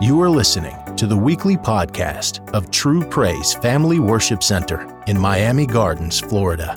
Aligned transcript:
You 0.00 0.20
are 0.22 0.30
listening 0.30 0.76
to 0.94 1.08
the 1.08 1.16
weekly 1.16 1.56
podcast 1.56 2.48
of 2.54 2.70
True 2.70 3.04
Praise 3.04 3.54
Family 3.54 3.98
Worship 3.98 4.44
Center 4.44 4.86
in 5.08 5.18
Miami 5.18 5.66
Gardens, 5.66 6.20
Florida. 6.20 6.72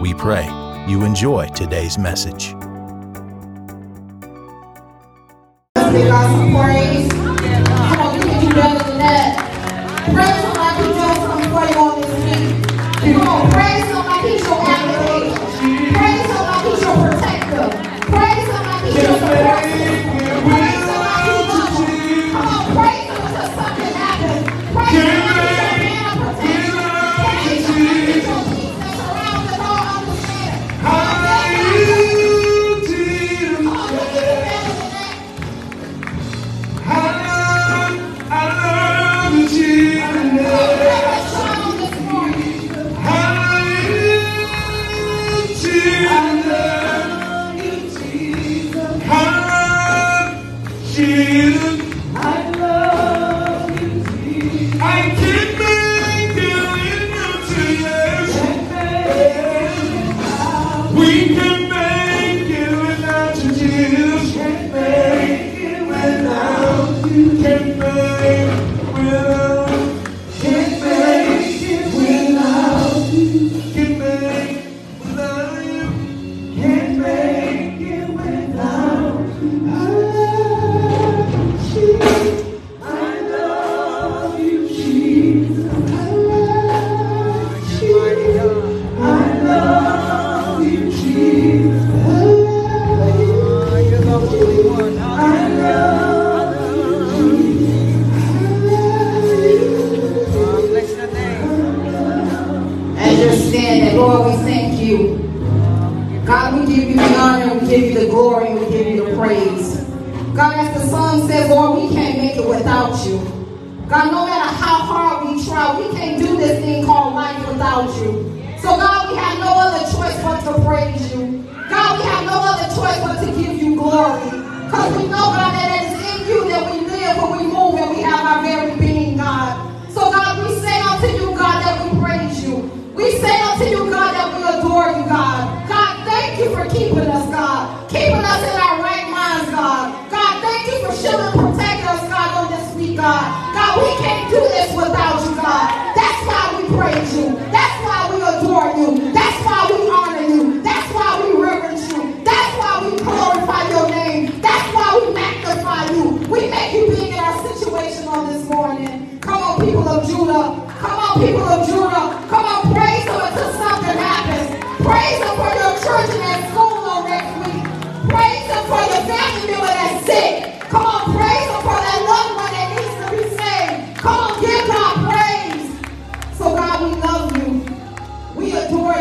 We 0.00 0.14
pray 0.14 0.44
you 0.86 1.04
enjoy 1.04 1.48
today's 1.48 1.98
message. 1.98 2.52
Praise. 5.82 7.10
Come 7.10 7.98
on, 7.98 8.20
better 8.54 8.84
than 8.84 8.98
that. 8.98 9.42
Praise 10.04 10.44
you 10.44 11.76
on 11.76 12.00
this 12.00 12.14
week. 12.22 13.16
Come 13.16 13.26
on, 13.26 13.50
praise 13.50 13.81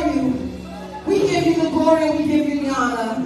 you. 0.08 0.52
We 1.06 1.20
give 1.28 1.46
you 1.46 1.64
the 1.64 1.70
glory 1.70 2.10
and 2.10 2.20
we 2.20 2.28
give 2.28 2.48
you 2.48 2.62
the 2.66 2.70
honor. 2.70 3.26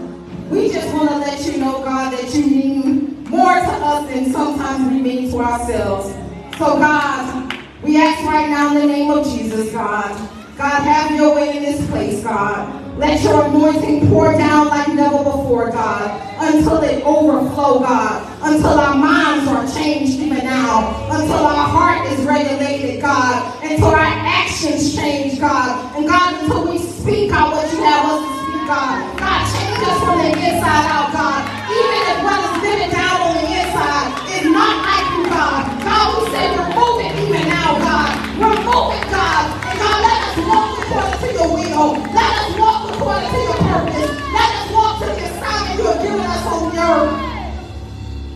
We 0.49 0.69
just 0.71 0.93
want 0.93 1.09
to 1.09 1.17
let 1.17 1.45
you 1.45 1.57
know, 1.57 1.83
God, 1.83 2.13
that 2.13 2.33
you 2.33 2.45
mean 2.45 3.23
more 3.29 3.55
to 3.55 3.61
us 3.61 4.09
than 4.09 4.31
sometimes 4.31 4.91
we 4.91 5.01
mean 5.01 5.31
to 5.31 5.39
ourselves. 5.39 6.13
So, 6.57 6.77
God, 6.77 7.53
we 7.83 7.97
ask 7.97 8.23
right 8.25 8.49
now 8.49 8.75
in 8.75 8.81
the 8.81 8.87
name 8.87 9.11
of 9.11 9.25
Jesus, 9.25 9.71
God. 9.71 10.15
God, 10.57 10.83
have 10.83 11.11
your 11.19 11.35
way 11.35 11.57
in 11.57 11.63
this 11.63 11.85
place, 11.89 12.23
God. 12.23 12.97
Let 12.97 13.21
your 13.23 13.45
anointing 13.45 14.07
pour 14.07 14.31
down 14.33 14.67
like 14.67 14.87
never 14.93 15.17
before, 15.17 15.69
God, 15.69 16.21
until 16.39 16.81
it 16.81 17.03
overflow, 17.03 17.79
God, 17.79 18.24
until 18.45 18.77
our 18.77 18.95
minds 18.95 19.49
are 19.49 19.65
changed 19.73 20.19
even 20.19 20.45
now, 20.45 21.09
until 21.09 21.49
our 21.49 21.67
heart 21.67 22.05
is 22.13 22.21
regulated, 22.25 23.01
God, 23.01 23.41
until 23.63 23.89
our 23.89 24.05
actions 24.05 24.95
change, 24.95 25.39
God, 25.39 25.97
and 25.97 26.07
God, 26.07 26.43
until 26.43 26.69
we 26.69 26.77
speak 26.77 27.31
out 27.31 27.53
what 27.57 27.65
you 27.73 27.81
have 27.81 28.05
us 28.05 28.21
to 28.21 28.31
speak, 28.45 28.67
God. 28.69 29.01
God, 29.17 29.41
change 29.49 29.81
us 29.81 29.97
from 29.97 30.17
the 30.21 30.29
inside 30.29 30.85
out, 30.93 31.09
God. 31.09 31.41
Even 31.73 32.01
if 32.05 32.17
what 32.21 32.37
is 32.45 32.55
living 32.61 32.91
down 32.93 33.17
on 33.25 33.33
the 33.33 33.49
inside 33.49 34.13
is 34.29 34.45
not 34.45 34.77
like 34.85 35.07
you, 35.17 35.25
God. 35.25 35.65
God, 35.81 36.05
we 36.13 36.29
say 36.29 36.45
remove 36.53 36.97
it 37.01 37.13
even 37.25 37.49
now, 37.49 37.81
God. 37.81 38.13
Remove 38.37 38.93
it, 38.93 39.05
God. 39.09 39.43
And 39.73 39.75
God, 39.81 39.99
let 40.05 40.19
us 40.21 40.37
walk 40.45 40.69
according 40.85 41.17
to 41.17 41.27
your 41.33 41.49
will. 41.49 41.97
Let 42.13 42.29
us 42.45 42.49
walk 42.61 42.93
according 42.93 43.25
to 43.25 43.39
your 43.41 43.57
purpose. 43.73 44.11
Let 44.37 44.49
us 44.53 44.65
walk 44.69 44.93
to 45.01 45.05
the 45.09 45.33
assignment 45.33 45.81
you 45.81 45.85
have 45.89 46.01
given 46.05 46.21
us 46.21 46.45
on 46.45 46.69
the 46.69 46.77
earth. 46.77 47.34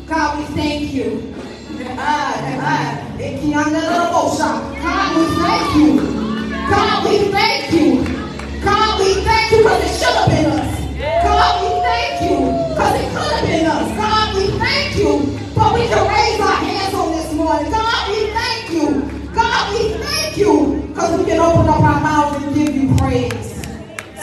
God, 0.09 0.39
we 0.39 0.45
thank 0.55 0.91
you. 0.91 1.35
God, 4.81 5.15
we 5.15 5.25
thank 5.37 5.75
you. 5.75 5.97
God, 6.69 7.05
we 7.05 7.17
thank 7.31 7.71
you. 7.71 8.03
God, 8.63 8.99
we 8.99 9.13
thank 9.21 9.51
you 9.51 9.57
because 9.59 9.83
it 9.85 9.93
should 9.99 10.15
have 10.15 10.29
been 10.29 10.45
us. 10.47 10.79
God, 11.23 11.61
we 11.61 11.69
thank 11.81 12.21
you 12.23 12.37
because 12.73 12.95
it 12.99 13.07
could 13.13 13.31
have 13.31 13.45
been 13.45 13.65
us. 13.67 13.87
God, 13.97 14.35
we 14.35 14.47
thank 14.57 14.97
you. 14.97 15.39
But 15.55 15.73
we 15.75 15.81
can 15.87 16.07
raise 16.07 16.39
our 16.39 16.55
hands 16.55 16.93
on 16.95 17.11
this 17.11 17.33
morning. 17.33 17.71
God, 17.71 18.09
we 18.09 18.31
thank 18.31 18.71
you. 18.71 19.31
God, 19.33 19.73
we 19.73 19.93
thank 19.93 20.37
you 20.37 20.87
because 20.87 21.19
we 21.19 21.25
can 21.25 21.39
open 21.39 21.69
up 21.69 21.81
our 21.81 22.01
mouths 22.01 22.43
and 22.43 22.55
give 22.55 22.75
you 22.75 22.95
praise. 22.97 23.61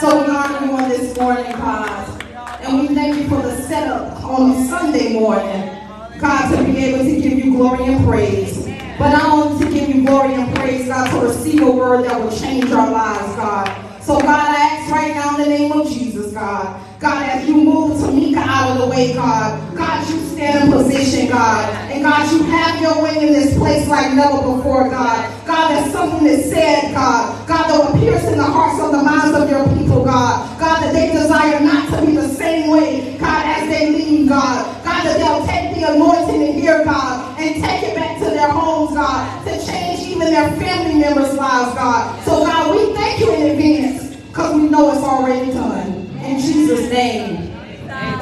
So 0.01 0.21
we 0.21 0.35
honor 0.35 0.65
you 0.65 0.71
on 0.73 0.89
this 0.89 1.17
morning, 1.17 1.51
God. 1.53 2.23
And 2.61 2.81
we 2.81 2.93
thank 2.93 3.15
you 3.15 3.29
for 3.29 3.41
the 3.41 3.61
setup 3.61 4.21
on 4.25 4.67
Sunday 4.67 5.13
morning. 5.13 5.76
God, 6.19 6.55
to 6.55 6.63
be 6.63 6.77
able 6.85 7.03
to 7.03 7.21
give 7.21 7.37
you 7.37 7.51
glory 7.55 7.85
and 7.85 8.05
praise. 8.05 8.65
But 8.97 9.11
not 9.11 9.25
only 9.25 9.65
to 9.65 9.71
give 9.71 9.89
you 9.89 10.05
glory 10.05 10.33
and 10.33 10.55
praise, 10.55 10.87
God, 10.87 11.09
to 11.11 11.27
receive 11.27 11.61
a 11.61 11.69
word 11.69 12.05
that 12.05 12.19
will 12.19 12.35
change 12.35 12.71
our 12.71 12.89
lives, 12.89 13.35
God. 13.35 14.01
So, 14.01 14.19
God, 14.19 14.29
I 14.29 14.55
ask 14.55 14.91
right 14.91 15.13
now 15.13 15.37
in 15.37 15.43
the 15.43 15.49
name 15.49 15.71
of 15.71 15.87
Jesus, 15.87 16.33
God. 16.33 16.81
God, 16.99 17.29
as 17.29 17.47
you 17.47 17.55
move 17.55 17.97
Tamika 17.97 18.37
out 18.37 18.71
of 18.71 18.77
the 18.79 18.87
way, 18.87 19.13
God. 19.13 19.75
God, 19.75 20.09
you 20.09 20.17
stand 20.29 20.65
in 20.65 20.71
position, 20.71 21.29
God. 21.29 21.69
And 21.91 22.01
God, 22.01 22.31
you 22.31 22.41
have 22.43 22.81
your 22.81 23.03
way 23.03 23.27
in 23.27 23.33
this 23.33 23.55
place 23.57 23.87
like 23.87 24.15
never 24.15 24.37
before, 24.37 24.89
God. 24.89 25.45
God, 25.45 25.69
there's 25.69 25.91
something 25.91 26.23
that 26.23 26.43
said, 26.45 26.93
God. 26.93 27.47
God, 27.47 27.69
that 27.69 27.93
will 27.93 27.99
pierce 27.99 28.25
in 28.25 28.37
the 28.37 28.43
hearts 28.43 28.81
of 28.81 28.93
the 28.93 29.03
minds 29.03 29.37
of 29.37 29.47
your 29.49 29.67
people, 29.77 30.03
God. 30.03 30.59
God, 30.59 30.81
that 30.81 30.93
they 30.93 31.11
desire 31.11 31.59
not 31.59 31.89
to 31.91 32.03
be 32.03 32.13
the 32.13 32.29
same 32.29 32.71
way, 32.71 33.15
God, 33.19 33.45
as 33.45 33.69
they 33.69 33.91
leave, 33.91 34.29
God. 34.29 34.76
That 35.03 35.17
they'll 35.17 35.45
take 35.45 35.75
the 35.75 35.93
anointing 35.93 36.41
in 36.41 36.53
hear 36.53 36.83
God, 36.83 37.39
and 37.39 37.63
take 37.63 37.83
it 37.83 37.95
back 37.95 38.17
to 38.19 38.25
their 38.25 38.49
homes, 38.49 38.93
God, 38.95 39.45
to 39.45 39.65
change 39.65 40.07
even 40.07 40.31
their 40.31 40.49
family 40.57 40.99
members' 40.99 41.33
lives, 41.35 41.73
God. 41.75 42.23
So, 42.25 42.43
God, 42.45 42.75
we 42.75 42.93
thank 42.93 43.19
you 43.19 43.33
in 43.33 43.51
advance 43.51 44.15
because 44.15 44.55
we 44.55 44.69
know 44.69 44.91
it's 44.91 45.03
already 45.03 45.51
done. 45.51 46.09
In 46.23 46.39
Jesus' 46.39 46.91
name. 46.91 47.53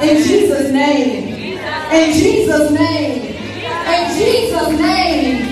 In 0.02 0.22
Jesus' 0.22 0.70
name. 0.70 1.58
In 1.92 2.12
Jesus' 2.12 2.70
name. 2.70 3.34
In 3.86 4.16
Jesus' 4.16 4.78
name. 4.78 5.42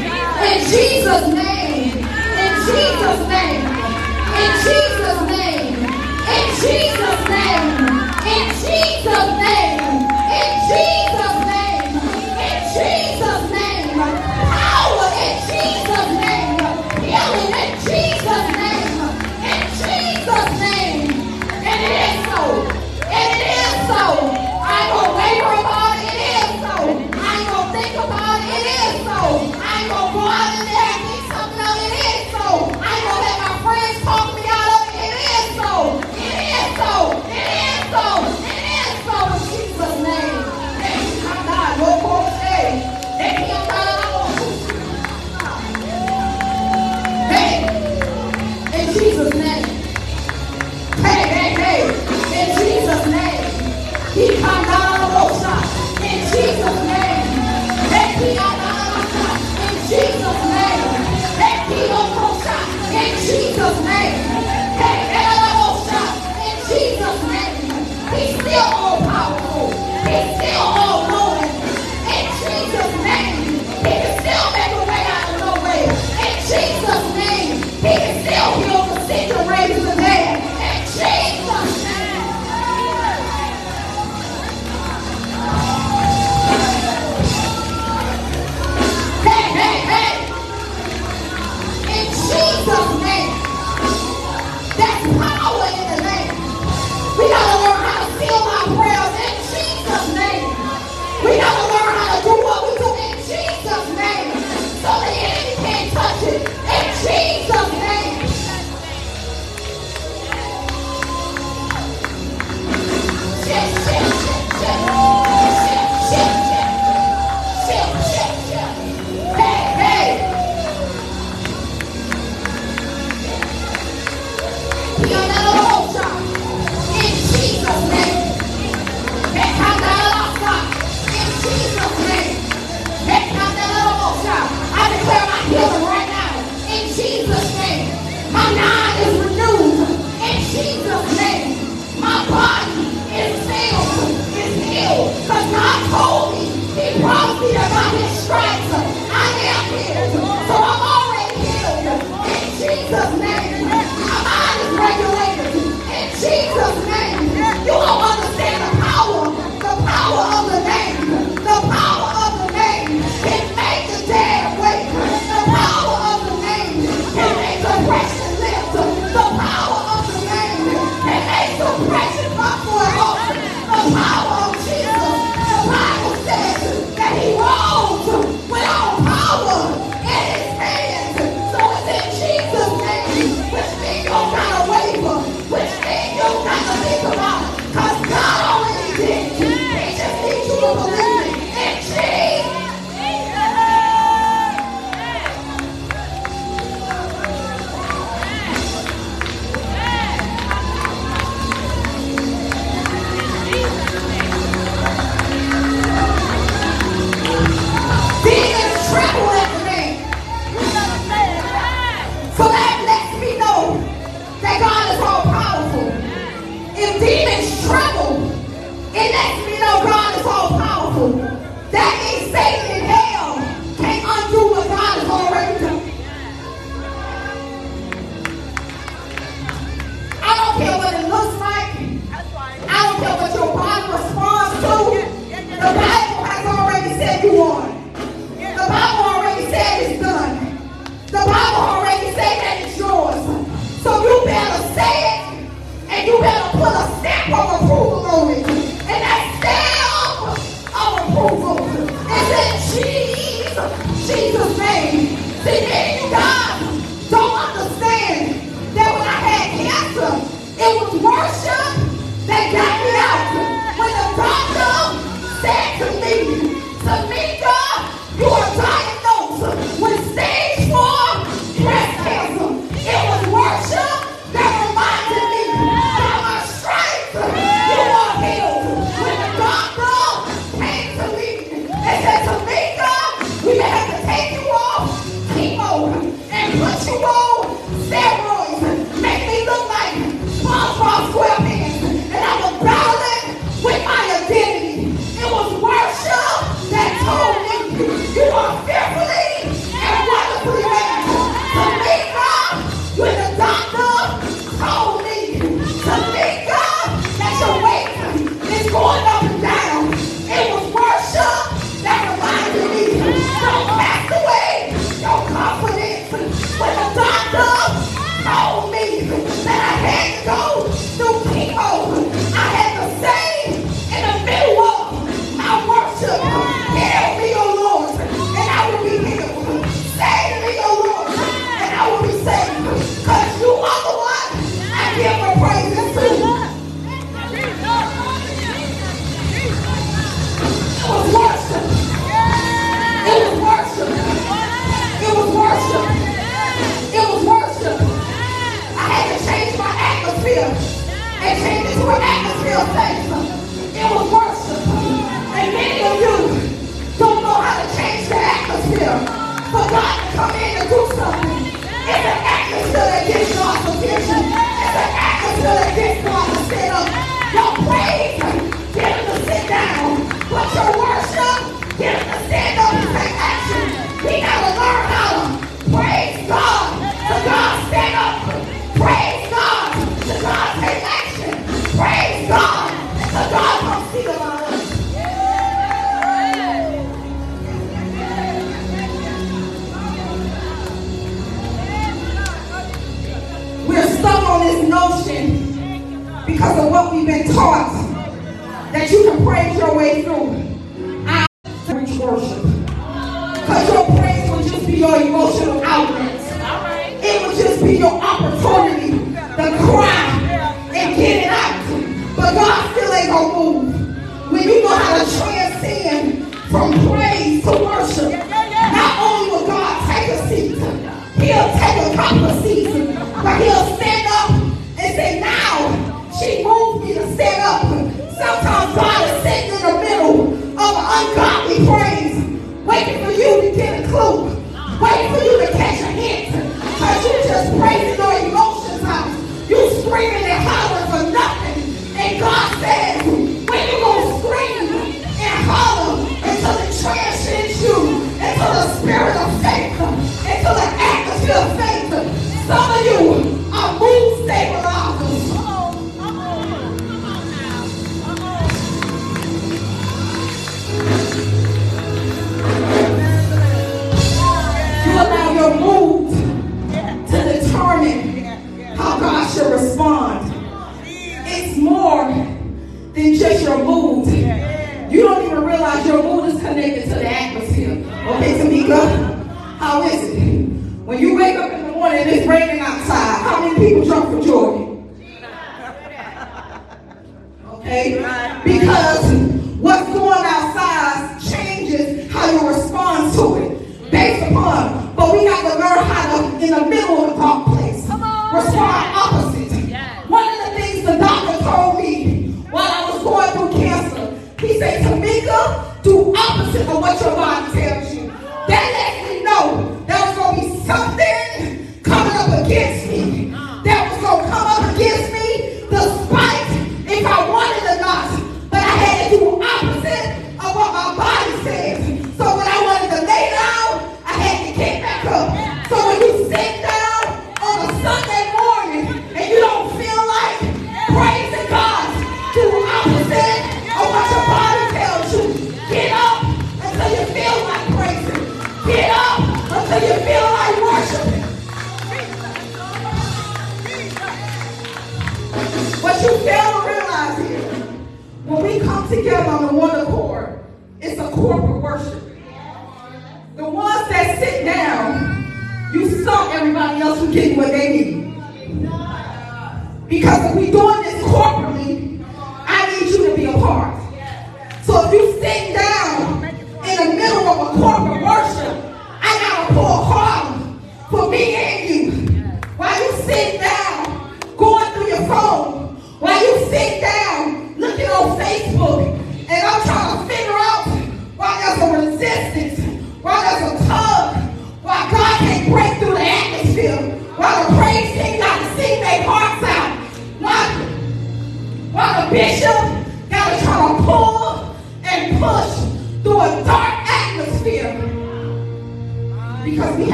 In 0.45 0.61
Jesus' 0.71 1.29
name. 1.35 2.05
In 2.37 2.53
Jesus' 2.69 3.29
name. 3.29 3.65
In 4.39 4.51
Jesus' 4.65 5.23
name. 5.29 5.75
In 6.31 6.47
Jesus' 6.61 7.23
name. 7.29 7.67
In 8.27 8.45
Jesus' 8.63 9.33
name. 9.43 9.74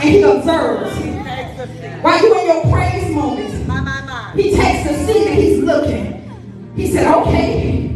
and 0.00 0.08
he 0.08 0.22
observes. 0.22 0.96
While 2.02 2.22
you 2.22 2.38
in 2.38 2.46
your 2.46 2.62
praise 2.72 3.10
moments, 3.14 3.54
he 4.36 4.54
takes 4.54 4.88
a 4.90 5.06
seat 5.06 5.26
and 5.26 5.38
he's 5.38 5.58
looking. 5.64 6.72
He 6.76 6.86
said, 6.86 7.12
okay, 7.12 7.90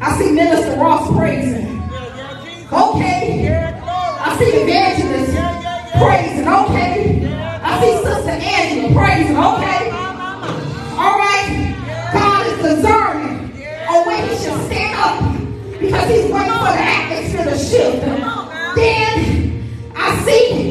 I 0.00 0.16
see 0.18 0.32
Minister 0.32 0.80
Ross 0.80 1.14
praising. 1.14 1.82
Okay, 2.72 3.46
I 3.68 4.36
see 4.38 4.44
Evangelist 4.46 5.32
praising. 5.98 6.48
Okay, 6.48 7.26
I 7.62 7.80
see 7.80 8.02
Sister 8.02 8.30
Angela 8.30 8.94
praising. 8.94 9.36
Okay, 9.36 9.90
all 10.96 11.18
right, 11.18 12.10
God 12.14 12.46
is 12.46 12.56
deserving 12.76 13.52
a 13.88 14.08
way 14.08 14.22
he 14.22 14.34
should 14.42 14.58
stand 14.64 14.96
up 14.96 15.20
because 15.78 16.08
he's 16.08 16.32
waiting 16.32 16.52
for 16.54 16.72
the 16.72 16.80
atmosphere 16.80 17.44
to 17.44 17.58
shift. 17.58 18.00
Then 18.74 19.92
I 19.94 20.22
see 20.24 20.61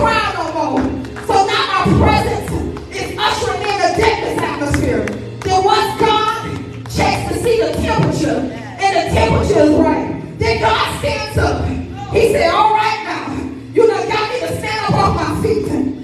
cry 0.00 0.32
no 0.34 0.46
more. 0.56 0.80
So 1.26 1.34
now 1.46 1.64
my 1.72 1.82
presence 2.00 2.50
is 2.90 3.18
ushering 3.18 3.60
in 3.60 3.78
a 3.88 3.90
deadly 4.00 4.34
atmosphere. 4.42 5.04
Then 5.44 5.64
once 5.64 6.00
God 6.00 6.48
checks 6.88 7.32
to 7.32 7.42
see 7.42 7.60
the 7.60 7.72
temperature, 7.82 8.40
and 8.80 8.92
the 8.96 9.14
temperature 9.14 9.60
is 9.60 9.74
right, 9.76 10.38
then 10.38 10.60
God 10.60 10.98
stands 11.00 11.38
up. 11.38 11.68
He 12.14 12.32
said, 12.32 12.50
all 12.50 12.72
right 12.72 13.00
now, 13.04 13.26
you 13.74 13.86
done 13.86 14.08
got 14.08 14.32
me 14.32 14.40
to 14.40 14.58
stand 14.58 14.86
up 14.86 14.94
on 14.94 15.16
my 15.16 15.42
feet. 15.42 15.99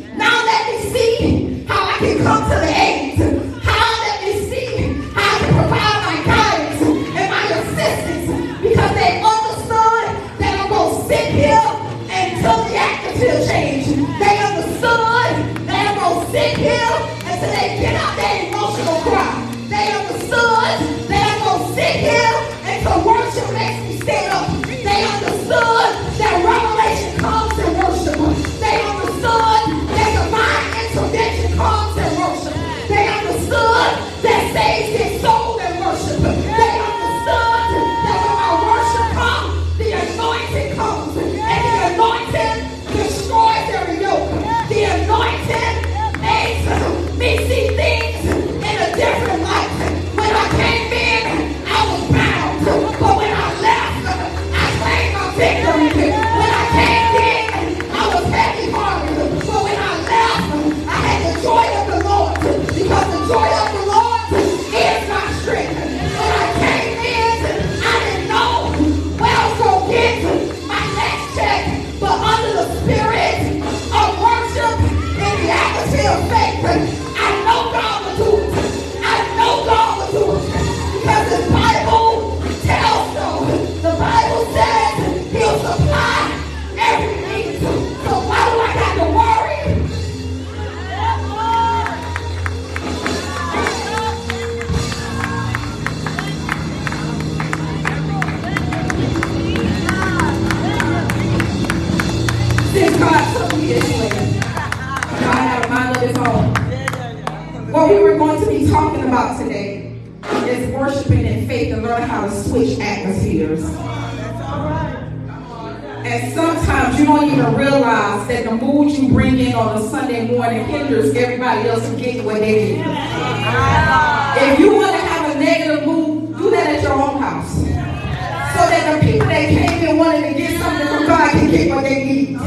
What 131.46 131.84
they 131.84 132.04
need. 132.04 132.38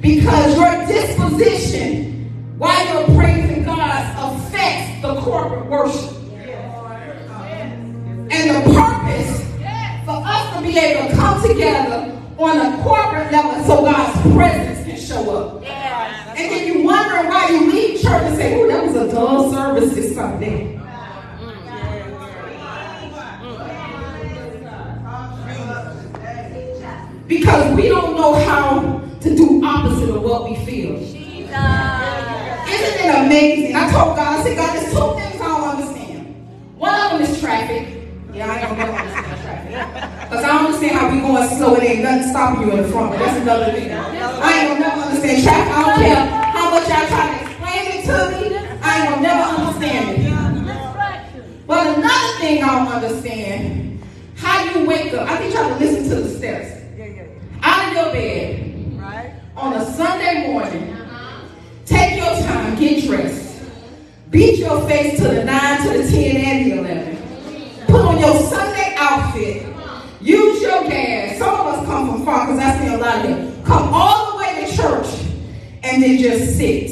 Because 0.00 0.56
your 0.56 0.86
disposition 0.86 2.56
while 2.58 3.08
you're 3.08 3.16
praising 3.16 3.64
God 3.64 4.36
affects 4.36 5.02
the 5.02 5.20
corporate 5.20 5.66
worship. 5.66 6.16
And 8.32 8.50
the 8.50 8.60
purpose 8.72 9.40
for 10.04 10.22
us 10.24 10.56
to 10.56 10.62
be 10.62 10.78
able 10.78 11.10
to 11.10 11.16
come 11.16 11.42
together 11.42 12.18
on 12.38 12.58
a 12.58 12.82
corporate 12.82 13.32
level 13.32 13.64
so 13.64 13.82
God's 13.82 14.34
presence 14.34 14.86
can 14.86 14.98
show 14.98 15.36
up. 15.36 15.64
And 15.64 16.50
then 16.50 16.66
you 16.66 16.84
wonder 16.84 17.28
why 17.28 17.48
you 17.50 17.70
leave 17.70 18.00
church 18.00 18.22
and 18.22 18.36
say, 18.36 18.60
oh, 18.60 18.66
that 18.68 18.84
was 18.84 18.94
a 18.96 19.10
dull 19.10 19.52
service 19.52 19.94
this 19.94 20.14
Sunday. 20.14 20.69
Know 28.20 28.34
how 28.34 29.00
to 29.20 29.34
do 29.34 29.64
opposite 29.64 30.10
of 30.10 30.22
what 30.22 30.44
we 30.44 30.56
feel. 30.66 30.96
Isn't 30.96 31.24
it 33.00 33.14
amazing? 33.24 33.74
I 33.74 33.90
told 33.90 34.16
God, 34.16 34.38
I 34.38 34.42
said, 34.42 34.56
God, 34.56 34.76
there's 34.76 34.92
two 34.92 35.14
things 35.16 35.40
I 35.40 35.48
don't 35.48 35.68
understand. 35.68 36.76
One 36.76 37.00
of 37.00 37.12
them 37.12 37.22
is 37.22 37.40
traffic. 37.40 37.88
Yeah, 38.34 38.52
I 38.52 38.60
don't 38.60 38.76
never 38.76 38.92
understand 38.92 39.40
traffic. 39.40 39.72
Because 40.28 40.44
I 40.44 40.48
don't 40.48 40.66
understand 40.66 40.98
how 40.98 41.10
we 41.10 41.20
going 41.20 41.48
slow 41.56 41.74
and 41.74 41.82
ain't 41.82 42.02
nothing 42.02 42.28
stopping 42.30 42.66
you 42.66 42.72
in 42.72 42.82
the 42.82 42.88
front. 42.88 43.10
But 43.12 43.18
that's 43.20 43.40
another 43.40 43.72
thing. 43.72 43.90
I 43.90 44.60
ain't 44.60 44.68
gonna 44.68 44.80
never 44.80 45.00
understand 45.00 45.42
traffic. 45.42 45.74
I 45.74 45.82
don't 45.82 45.96
care 45.96 46.20
how 46.52 46.70
much 46.70 46.88
y'all 46.88 47.08
try 47.08 47.24
to 47.26 47.36
explain 47.40 47.82
it 47.88 48.04
to 48.04 48.16
me. 48.36 48.44
I 48.82 49.00
ain't 49.00 49.08
gonna 49.10 49.22
never 49.22 49.44
understand 49.48 50.04
it. 50.20 50.28
But 51.66 51.98
another 51.98 52.38
thing 52.38 52.62
I 52.62 52.66
don't 52.66 52.88
understand, 52.92 54.02
how 54.36 54.64
you 54.64 54.86
wake 54.86 55.14
up. 55.14 55.28
I 55.28 55.36
think 55.38 55.54
y'all 55.54 55.68
to 55.70 55.76
listen 55.76 56.04
to 56.10 56.16
the 56.22 56.36
steps. 56.36 56.79
Out 57.90 57.96
of 57.96 58.04
your 58.04 58.12
bed 58.12 59.00
Right? 59.00 59.32
on 59.56 59.72
a 59.72 59.84
Sunday 59.92 60.46
morning, 60.52 60.96
take 61.84 62.16
your 62.18 62.32
time, 62.46 62.78
get 62.78 63.04
dressed, 63.04 63.62
beat 64.30 64.60
your 64.60 64.86
face 64.88 65.16
to 65.18 65.24
the 65.24 65.44
9, 65.44 65.82
to 65.82 65.98
the 65.98 66.08
10, 66.08 66.36
and 66.36 66.70
the 66.70 66.78
11. 66.78 67.86
Put 67.86 68.00
on 68.00 68.18
your 68.20 68.34
Sunday 68.42 68.94
outfit. 68.96 69.66
Use 70.20 70.62
your 70.62 70.84
gas. 70.84 71.38
Some 71.38 71.52
of 71.52 71.66
us 71.66 71.86
come 71.86 72.10
from 72.12 72.24
far 72.24 72.46
because 72.46 72.60
I 72.60 72.78
see 72.78 72.94
a 72.94 72.96
lot 72.96 73.24
of 73.24 73.30
them. 73.30 73.64
Come 73.64 73.92
all 73.92 74.32
the 74.32 74.38
way 74.38 74.64
to 74.66 74.76
church 74.76 75.08
and 75.82 76.00
then 76.00 76.16
just 76.18 76.56
sit. 76.58 76.90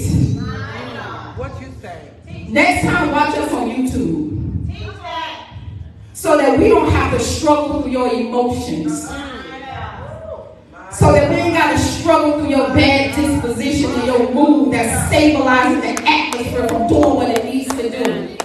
What 1.37 1.61
you 1.61 1.69
say? 1.81 2.11
Next 2.49 2.85
time, 2.87 3.13
watch 3.13 3.37
us 3.37 3.53
on 3.53 3.71
YouTube. 3.71 4.27
So 6.13 6.37
that 6.37 6.59
we 6.59 6.69
don't 6.69 6.91
have 6.91 7.17
to 7.17 7.21
struggle 7.25 7.83
through 7.83 7.93
your 7.93 8.13
emotions. 8.13 9.05
Uh-uh. 9.09 9.38
So 10.91 11.13
that 11.13 11.29
we 11.29 11.37
ain't 11.37 11.55
got 11.55 11.73
to 11.73 11.79
struggle 11.79 12.41
through 12.41 12.49
your 12.49 12.69
bad 12.69 13.15
disposition 13.15 13.91
and 13.91 14.07
your 14.07 14.33
mood 14.33 14.73
that's 14.73 15.09
stabilizing 15.09 15.81
the 15.81 16.03
atmosphere 16.09 16.67
from 16.67 16.89
doing 16.89 17.15
what 17.15 17.39
it 17.39 17.45
needs 17.45 17.69
to 17.75 17.91
do. 17.91 18.37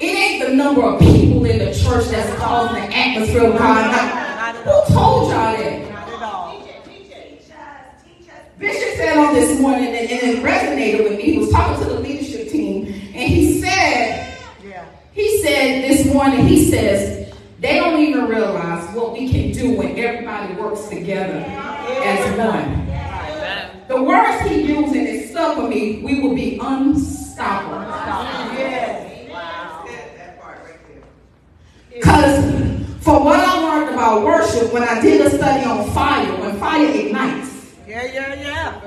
It 0.00 0.06
ain't 0.06 0.48
the 0.48 0.54
number 0.54 0.82
of 0.82 0.98
people 1.00 1.44
in 1.44 1.58
the 1.58 1.66
church 1.66 2.06
that's 2.06 2.38
causing 2.38 2.82
the 2.82 2.96
atmosphere 2.96 3.44
of 3.44 3.58
God. 3.58 4.56
Who 4.64 4.94
told 4.94 5.30
y'all 5.30 5.56
that? 5.56 5.84
Bishop 8.58 8.96
said 8.96 9.18
on 9.18 9.34
this 9.34 9.60
morning, 9.60 9.88
and, 9.88 9.96
it 9.96 10.42
resonated 10.42 11.04
with 11.04 11.18
me. 11.18 11.32
He 11.32 11.38
was 11.38 11.50
talking 11.50 11.84
to 11.84 11.92
the 11.92 12.00
leadership 12.00 12.48
team, 12.48 12.86
and 12.86 13.32
he 13.32 13.60
said, 13.60 14.38
he 15.12 15.42
said 15.42 15.82
this 15.82 16.06
morning, 16.12 16.46
he 16.46 16.70
says, 16.70 17.23
they 17.64 17.76
don't 17.76 17.98
even 17.98 18.26
realize 18.26 18.94
what 18.94 19.14
we 19.14 19.26
can 19.30 19.50
do 19.50 19.74
when 19.74 19.98
everybody 19.98 20.52
works 20.52 20.86
together 20.88 21.38
as 21.38 22.36
one. 22.36 22.84
The 23.88 24.02
words 24.02 24.42
he 24.46 24.64
used, 24.64 24.94
and 24.94 25.08
it 25.08 25.30
stuck 25.30 25.56
with 25.56 25.70
me, 25.70 26.02
we 26.02 26.20
will 26.20 26.34
be 26.34 26.58
unstoppable. 26.60 27.80
Because 31.90 32.44
from 33.02 33.24
what 33.24 33.40
I 33.40 33.58
learned 33.62 33.94
about 33.94 34.24
worship, 34.24 34.70
when 34.70 34.82
I 34.82 35.00
did 35.00 35.22
a 35.22 35.30
study 35.30 35.64
on 35.64 35.90
fire, 35.92 36.38
when 36.42 36.58
fire 36.58 36.86
ignites, 36.86 37.72
Yeah, 37.88 38.04
yeah, 38.04 38.34
yeah. 38.34 38.80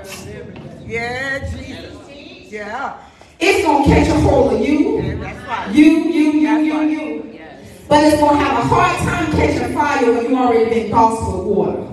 Yeah, 0.86 1.50
Jesus. 1.50 2.52
Yeah. 2.52 2.98
it's 3.40 3.66
going 3.66 3.84
to 3.86 3.90
catch 3.90 4.08
a 4.08 4.20
hold 4.20 4.54
of 4.54 4.62
you, 4.62 5.02
Yeah, 5.02 5.16
That's 5.16 5.48
right. 5.48 5.76
you, 5.76 5.84
you, 5.84 6.32
you, 6.34 6.58
you, 6.60 6.82
you. 6.82 7.27
But 7.88 8.04
it's 8.04 8.20
going 8.20 8.38
to 8.38 8.44
have 8.44 8.66
a 8.66 8.68
hard 8.68 8.98
time 8.98 9.32
catching 9.32 9.74
fire 9.74 10.12
when 10.12 10.24
you've 10.24 10.38
already 10.38 10.70
been 10.70 10.92
doused 10.92 11.38
with 11.38 11.46
water. 11.46 11.84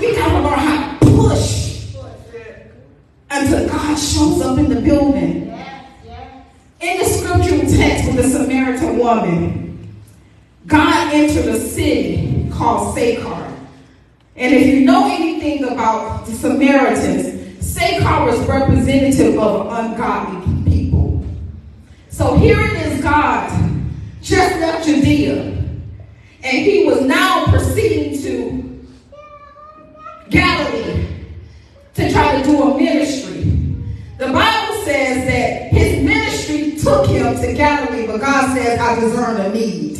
We 0.00 0.14
got 0.14 0.28
to 0.28 0.34
learn 0.42 0.58
how 0.58 0.98
to 0.98 1.06
push 1.06 1.94
until 3.30 3.68
God 3.68 3.96
shows 3.96 4.40
up 4.42 4.58
in 4.58 4.68
the 4.68 4.80
building. 4.80 5.54
In 6.80 6.98
the 6.98 7.04
scriptural 7.04 7.60
text 7.60 8.06
with 8.06 8.16
the 8.16 8.24
Samaritan 8.24 8.98
woman, 8.98 9.96
God 10.66 11.12
entered 11.14 11.46
a 11.46 11.58
city 11.58 12.48
called 12.52 12.94
Sychar. 12.96 13.54
And 14.36 14.54
if 14.54 14.66
you 14.66 14.84
know 14.84 15.08
anything 15.08 15.64
about 15.64 16.26
the 16.26 16.32
Samaritans, 16.32 17.37
Sychar 17.60 18.24
was 18.26 18.38
representative 18.46 19.38
of 19.38 19.66
ungodly 19.70 20.64
people. 20.64 21.24
So 22.08 22.36
here 22.36 22.60
it 22.60 22.72
is 22.86 23.02
God 23.02 23.50
just 24.22 24.60
left 24.60 24.86
Judea, 24.86 25.42
and 26.42 26.56
he 26.56 26.84
was 26.84 27.02
now 27.02 27.46
proceeding 27.46 28.20
to 28.22 28.86
Galilee 30.30 31.06
to 31.94 32.12
try 32.12 32.40
to 32.40 32.44
do 32.44 32.62
a 32.62 32.76
ministry. 32.76 33.42
The 34.18 34.26
Bible 34.26 34.74
says 34.84 35.26
that 35.26 35.72
his 35.72 36.04
ministry 36.04 36.76
took 36.76 37.06
him 37.06 37.36
to 37.36 37.52
Galilee, 37.54 38.06
but 38.06 38.20
God 38.20 38.54
says, 38.56 38.78
I 38.80 38.98
discern 39.00 39.40
a 39.40 39.52
need. 39.52 39.96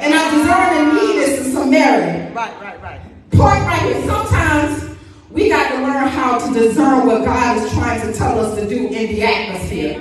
And 0.00 0.14
I 0.14 0.30
discern 0.30 0.88
a 0.88 0.92
need 0.94 1.16
is 1.16 1.38
to 1.38 1.44
Samaria. 1.52 2.32
Right, 2.34 2.60
right, 2.60 2.82
right. 2.82 3.00
Point 3.30 3.64
right 3.64 3.82
here. 3.82 4.06
How 6.12 6.38
to 6.38 6.52
discern 6.52 7.06
what 7.06 7.24
God 7.24 7.56
is 7.56 7.72
trying 7.72 8.00
to 8.02 8.12
tell 8.12 8.38
us 8.38 8.58
to 8.58 8.68
do 8.68 8.86
in 8.86 8.92
the 8.92 9.22
atmosphere. 9.22 9.98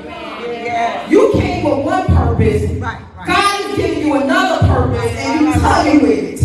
You 1.09 1.31
came 1.33 1.63
with 1.63 1.85
one 1.85 2.05
purpose. 2.07 2.69
God 2.79 3.69
is 3.69 3.77
giving 3.77 4.05
you 4.05 4.15
another 4.15 4.67
purpose, 4.67 5.11
and 5.17 5.45
you 5.45 5.53
tugging 5.53 6.01
with 6.01 6.41
it. 6.41 6.43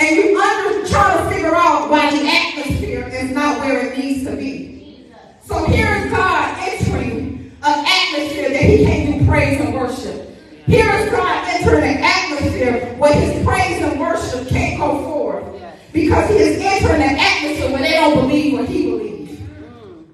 And 0.00 0.16
you 0.16 0.38
under 0.38 0.86
trying 0.88 1.18
to 1.18 1.34
figure 1.34 1.54
out 1.54 1.90
why 1.90 2.10
the 2.10 2.26
atmosphere 2.28 3.08
is 3.08 3.30
not 3.30 3.60
where 3.60 3.86
it 3.86 3.98
needs 3.98 4.24
to 4.26 4.36
be. 4.36 5.06
So 5.42 5.64
here 5.64 5.94
is 5.94 6.10
God 6.10 6.58
entering 6.60 7.52
an 7.62 7.86
atmosphere 7.86 8.50
that 8.50 8.62
He 8.62 8.84
can't 8.84 9.18
do 9.18 9.26
praise 9.26 9.60
and 9.60 9.74
worship. 9.74 10.36
Here 10.66 10.90
is 10.90 11.10
God 11.10 11.48
entering 11.48 11.84
an 11.84 12.02
atmosphere 12.02 12.94
where 12.96 13.14
His 13.14 13.44
praise 13.44 13.82
and 13.82 13.98
worship 14.00 14.48
can't 14.48 14.78
go 14.78 15.02
forth 15.04 15.53
because 15.94 16.28
He 16.28 16.36
is 16.36 16.60
entering 16.60 17.02
an 17.02 17.16
atmosphere 17.16 17.70
where 17.70 17.80
they 17.80 17.92
don't 17.92 18.14
believe 18.16 18.52
what 18.52 18.68
He 18.68 18.82
believes. 18.90 19.40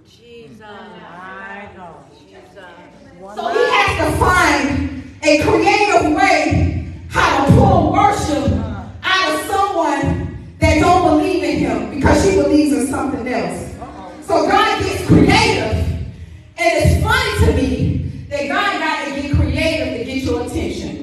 Jesus. 0.06 0.60
I 0.62 1.70
know. 1.74 2.04
Jesus. 2.16 2.64
So 3.34 3.48
he 3.48 3.58
has 3.58 4.12
to 4.12 4.18
find 4.18 5.02
a 5.22 5.42
creative 5.42 6.12
way 6.14 6.92
how 7.08 7.46
to 7.46 7.52
pull 7.52 7.92
worship 7.92 8.52
out 9.02 9.34
of 9.34 9.46
someone 9.46 10.54
that 10.58 10.80
don't 10.80 11.18
believe 11.18 11.42
in 11.42 11.58
him 11.58 11.94
because 11.94 12.22
she 12.24 12.36
believes 12.36 12.72
in 12.76 12.86
something 12.86 13.26
else. 13.26 13.72
So 14.26 14.46
God 14.46 14.82
gets 14.82 15.06
creative. 15.06 15.72
And 16.58 16.58
it's 16.58 17.02
funny 17.02 17.46
to 17.46 17.52
me 17.56 18.26
that 18.28 18.48
God 18.48 18.80
got 18.80 19.04
to 19.06 19.22
get 19.22 19.34
creative 19.34 19.98
to 19.98 20.04
get 20.04 20.22
your 20.22 20.46
attention. 20.46 20.99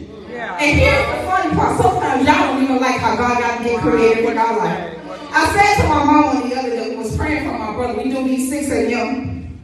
And 0.55 0.79
here's 0.79 1.05
the 1.05 1.27
funny 1.27 1.55
part. 1.55 1.79
Sometimes 1.79 2.25
y'all 2.25 2.53
don't 2.53 2.63
even 2.63 2.79
like 2.79 2.99
how 2.99 3.15
God 3.15 3.39
got 3.39 3.57
to 3.57 3.63
get 3.63 3.81
creative 3.81 4.25
in 4.25 4.37
our 4.37 4.57
life. 4.57 4.97
I 5.31 5.53
said 5.53 5.83
to 5.83 5.89
my 5.89 6.03
mom 6.05 6.37
on 6.37 6.49
the 6.49 6.55
other 6.55 6.69
day, 6.69 6.89
we 6.91 6.95
was 6.95 7.15
praying 7.17 7.49
for 7.49 7.57
my 7.57 7.73
brother. 7.73 8.01
We 8.01 8.09
do 8.09 8.23
these 8.23 8.49
6 8.49 8.71
a.m. 8.71 9.61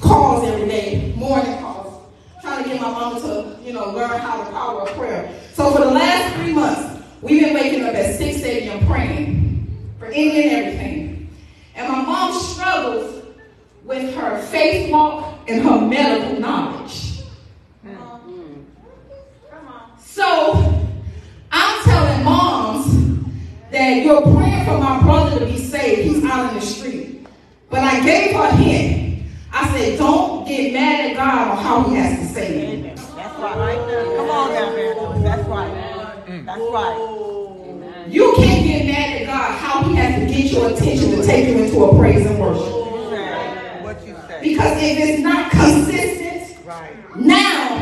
calls 0.00 0.44
every 0.48 0.68
day, 0.68 1.14
morning 1.16 1.58
calls. 1.58 2.02
Trying 2.42 2.64
to 2.64 2.68
get 2.68 2.80
my 2.80 2.90
mama 2.90 3.20
to, 3.20 3.58
you 3.64 3.72
know, 3.72 3.92
learn 3.92 4.18
how 4.20 4.42
the 4.42 4.50
power 4.50 4.82
of 4.82 4.88
prayer. 4.96 5.32
So 5.54 5.70
for 5.70 5.80
the 5.80 5.90
last 5.90 6.34
three 6.36 6.52
months, 6.52 7.02
we've 7.22 7.42
been 7.42 7.54
waking 7.54 7.84
up 7.84 7.94
at 7.94 8.16
6 8.16 8.42
a.m. 8.42 8.86
praying 8.86 9.94
for 9.98 10.06
any 10.06 10.42
and 10.42 10.52
everything. 10.52 11.36
And 11.76 11.92
my 11.92 12.02
mom 12.02 12.38
struggles 12.38 13.22
with 13.84 14.12
her 14.16 14.42
faith 14.42 14.90
walk 14.90 15.38
and 15.46 15.62
her 15.62 15.80
medical 15.80 16.40
knowledge. 16.40 17.16
So 20.16 20.88
I'm 21.52 21.84
telling 21.84 22.24
moms 22.24 22.86
that 23.86 24.04
you're 24.04 24.22
praying 24.22 24.64
for 24.64 24.78
my 24.78 25.00
brother 25.02 25.38
to 25.38 25.46
be 25.46 25.58
saved. 25.58 26.02
He's 26.10 26.24
out 26.24 26.48
in 26.52 26.58
the 26.58 26.60
street. 26.66 27.26
But 27.70 27.80
I 27.80 28.04
gave 28.04 28.34
her 28.34 28.42
a 28.42 28.56
hint. 28.56 29.22
I 29.52 29.68
said, 29.70 29.98
don't 29.98 30.46
get 30.46 30.72
mad 30.72 31.10
at 31.10 31.16
God 31.16 31.48
on 31.56 31.64
how 31.64 31.88
he 31.88 31.94
has 31.96 32.18
to 32.18 32.34
save 32.34 32.56
you. 32.56 32.78
Amen. 32.78 32.96
That's 32.96 33.38
right. 33.38 33.56
right 33.56 33.86
there. 33.86 34.04
Come 34.16 34.30
on 34.30 34.52
now, 34.54 34.74
man. 34.74 35.22
That's 35.22 35.48
right. 35.48 36.44
That's 36.46 36.60
right. 36.60 38.06
You 38.08 38.32
can't 38.36 38.64
get 38.66 38.86
mad 38.86 39.22
at 39.22 39.26
God 39.26 39.58
how 39.58 39.82
he 39.88 39.94
has 39.96 40.20
to 40.20 40.26
get 40.34 40.52
your 40.52 40.70
attention 40.70 41.10
to 41.12 41.24
take 41.24 41.48
you 41.48 41.64
into 41.64 41.84
a 41.84 41.96
praise 41.96 42.26
and 42.26 42.40
worship. 42.40 42.72
What 43.84 44.04
you 44.06 44.16
say. 44.28 44.40
Because 44.42 44.82
if 44.82 44.98
it's 44.98 45.22
not 45.22 45.50
consistent 45.52 46.66
Right. 46.66 47.16
now, 47.16 47.76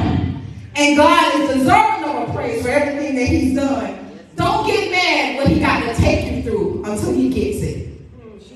and 0.77 0.97
God 0.97 1.41
is 1.41 1.49
deserving 1.55 2.05
of 2.05 2.29
a 2.29 2.33
praise 2.35 2.63
for 2.63 2.69
everything 2.69 3.15
that 3.17 3.27
he's 3.27 3.55
done, 3.55 4.04
don't 4.45 4.67
get 4.67 4.91
mad 4.91 5.39
when 5.39 5.47
he 5.55 5.59
got 5.61 5.81
to 5.81 5.95
take 5.95 6.31
you 6.31 6.43
through 6.43 6.85
until 6.85 7.13
he 7.15 7.31
gets 7.31 7.63
it. 7.63 7.89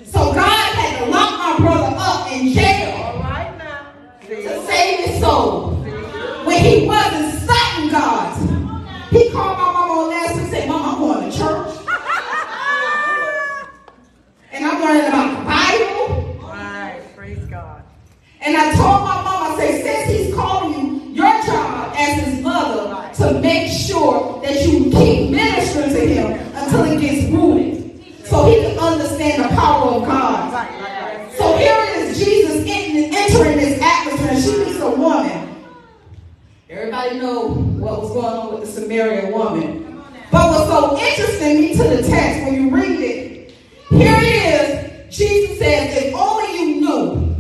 So 0.05 0.33
God 0.35 0.75
had 0.75 1.05
to 1.05 1.11
lock 1.11 1.39
my 1.39 1.65
brother 1.65 1.97
up 1.99 2.31
in 2.31 2.53
jail 2.53 2.93
All 2.95 3.19
right 3.21 3.57
now. 3.57 3.93
To 4.27 4.67
save 4.67 5.07
his 5.07 5.21
soul. 5.21 5.77
When 6.45 6.63
he 6.63 6.87
wasn't 6.87 7.43
studying 7.43 7.91
God, 7.91 8.37
he 9.11 9.31
called 9.31 9.57
my 9.57 9.73
mama 9.73 9.93
on 9.93 10.09
last 10.11 10.35
week 10.35 10.43
and 10.45 10.51
said, 10.51 10.69
Mama, 10.69 10.93
I'm 10.93 10.99
going 10.99 11.31
to 11.31 11.37
church. 11.37 11.75
And 14.53 14.65
I'm 14.65 14.81
learning 14.81 15.09
about 15.09 15.39
the 15.39 15.45
Bible. 15.45 16.49
Right. 16.49 17.03
Praise 17.17 17.45
God. 17.47 17.83
And 18.41 18.57
I 18.57 18.75
told 18.75 19.03
my 19.09 19.23
mom, 19.23 19.53
I 19.53 19.57
said, 19.59 19.83
since 19.83 20.19
he's 20.19 20.35
calling 20.35 20.73
you, 20.73 20.78
to 23.19 23.41
make 23.41 23.71
sure 23.71 24.41
that 24.43 24.65
you 24.65 24.91
keep 24.91 25.31
ministering 25.31 25.91
to 25.91 26.01
him 26.01 26.33
until 26.55 26.85
he 26.85 27.01
gets 27.01 27.33
rooted. 27.33 28.27
So 28.27 28.47
he 28.47 28.61
can 28.61 28.79
understand 28.79 29.45
the 29.45 29.49
power 29.57 29.93
of 29.93 30.05
God. 30.05 31.33
So 31.37 31.57
here 31.57 31.77
it 31.79 31.97
is 31.97 32.19
Jesus 32.25 32.49
entering 32.69 33.57
this 33.57 33.81
atmosphere, 33.83 34.41
she 34.41 34.65
meets 34.65 34.81
a 34.81 34.91
woman. 34.91 35.57
Everybody 36.69 37.19
know 37.19 37.49
what 37.49 38.03
was 38.03 38.13
going 38.13 38.27
on 38.27 38.55
with 38.55 38.61
the 38.67 38.81
Samaritan 38.81 39.33
woman. 39.33 40.03
But 40.31 40.51
what's 40.51 40.71
so 40.71 40.99
interesting 40.99 41.61
me 41.61 41.73
to 41.75 41.83
the 41.83 42.09
text 42.09 42.45
when 42.45 42.55
you 42.55 42.71
read 42.71 43.01
it, 43.01 43.55
here 43.91 44.17
it 44.17 45.09
is. 45.11 45.17
Jesus 45.17 45.59
says, 45.59 46.05
if 46.05 46.15
only 46.15 46.59
you 46.59 46.81
knew 46.81 47.35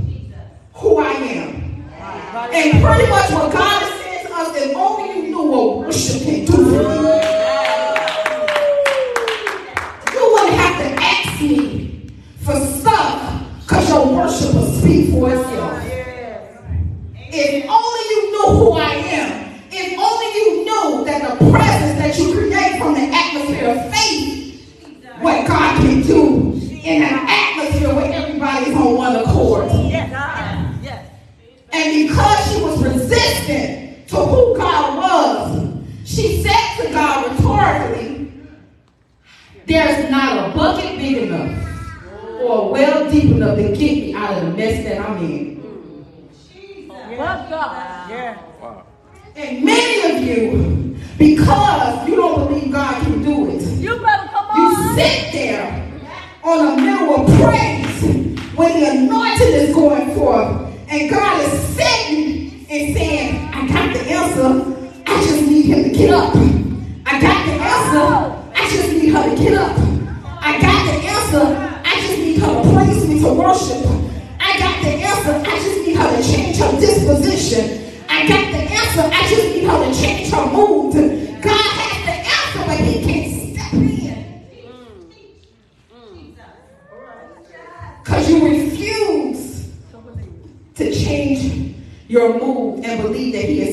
who 0.74 0.98
I 0.98 1.12
am. 1.12 1.84
And 2.52 2.82
pretty 2.82 3.10
much 3.10 3.30
what 3.30 3.52
God 3.52 3.82
is 3.82 4.00
saying 4.00 4.26
to 4.26 4.34
us, 4.34 4.56
if 4.56 4.74
only 5.58 5.88
you 5.88 6.46
knew 6.46 6.54
what 6.54 7.08
worship 7.08 7.17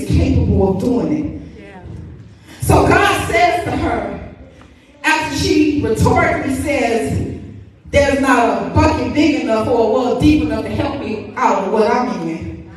is 0.06 0.18
capable 0.18 0.76
of 0.76 0.82
doing 0.82 1.14
it. 1.14 1.36
So 2.62 2.88
God 2.88 3.30
says 3.30 3.64
to 3.66 3.72
her, 3.72 4.34
after 5.04 5.38
she 5.38 5.82
rhetorically 5.84 6.56
says, 6.56 7.40
There's 7.92 8.20
not 8.20 8.64
a 8.64 8.70
bucket 8.74 9.14
big 9.14 9.42
enough 9.42 9.68
or 9.68 9.90
a 9.90 9.94
well 9.94 10.20
deep 10.20 10.44
enough 10.44 10.64
to 10.64 10.70
help 10.70 11.00
me 11.00 11.34
out 11.36 11.66
of 11.66 11.74
what 11.74 11.92
I'm 11.92 12.28
in. 12.28 12.72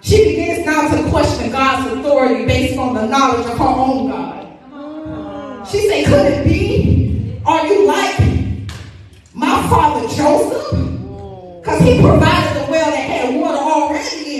She 0.00 0.24
begins 0.24 0.66
now 0.66 0.88
to 0.88 1.10
question 1.10 1.50
God's 1.50 1.92
authority 1.92 2.44
based 2.46 2.78
on 2.78 2.94
the 2.94 3.06
knowledge 3.06 3.46
of 3.46 3.58
her 3.58 3.64
own 3.64 4.08
God. 4.08 5.68
She 5.68 5.88
said, 5.88 6.06
Could 6.06 6.26
it 6.26 6.44
be? 6.44 7.40
Are 7.44 7.66
you 7.66 7.86
like 7.86 8.20
my 9.34 9.66
father 9.68 10.06
Joseph? 10.14 10.70
Because 11.60 11.80
he 11.80 12.00
provided 12.00 12.62
the 12.62 12.70
well 12.70 12.90
that 12.90 12.96
had 12.96 13.34
water 13.34 13.58
already. 13.58 14.33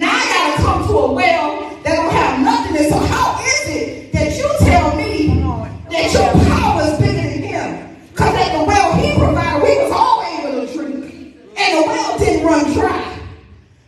Now 0.00 0.08
I 0.08 0.24
gotta 0.32 0.62
come 0.62 0.86
to 0.88 0.92
a 0.94 1.12
well 1.12 1.76
that 1.82 1.94
don't 1.94 2.10
have 2.10 2.40
nothing 2.40 2.74
in 2.74 2.84
it. 2.84 2.88
So 2.88 2.98
how 2.98 3.38
is 3.44 3.68
it 3.68 4.12
that 4.14 4.34
you 4.34 4.48
tell 4.64 4.96
me 4.96 5.44
that 5.90 6.10
your 6.10 6.32
power 6.48 6.82
is 6.88 6.98
bigger 6.98 7.28
than 7.28 7.42
him? 7.42 7.96
Because 8.08 8.34
at 8.34 8.56
the 8.56 8.64
well 8.64 8.94
he 8.96 9.12
provided, 9.18 9.62
we 9.62 9.76
was 9.76 9.92
all 9.92 10.24
able 10.24 10.66
to 10.66 10.72
drink. 10.72 11.36
And 11.54 11.76
the 11.76 11.82
well 11.86 12.18
didn't 12.18 12.46
run 12.46 12.72
dry. 12.72 13.18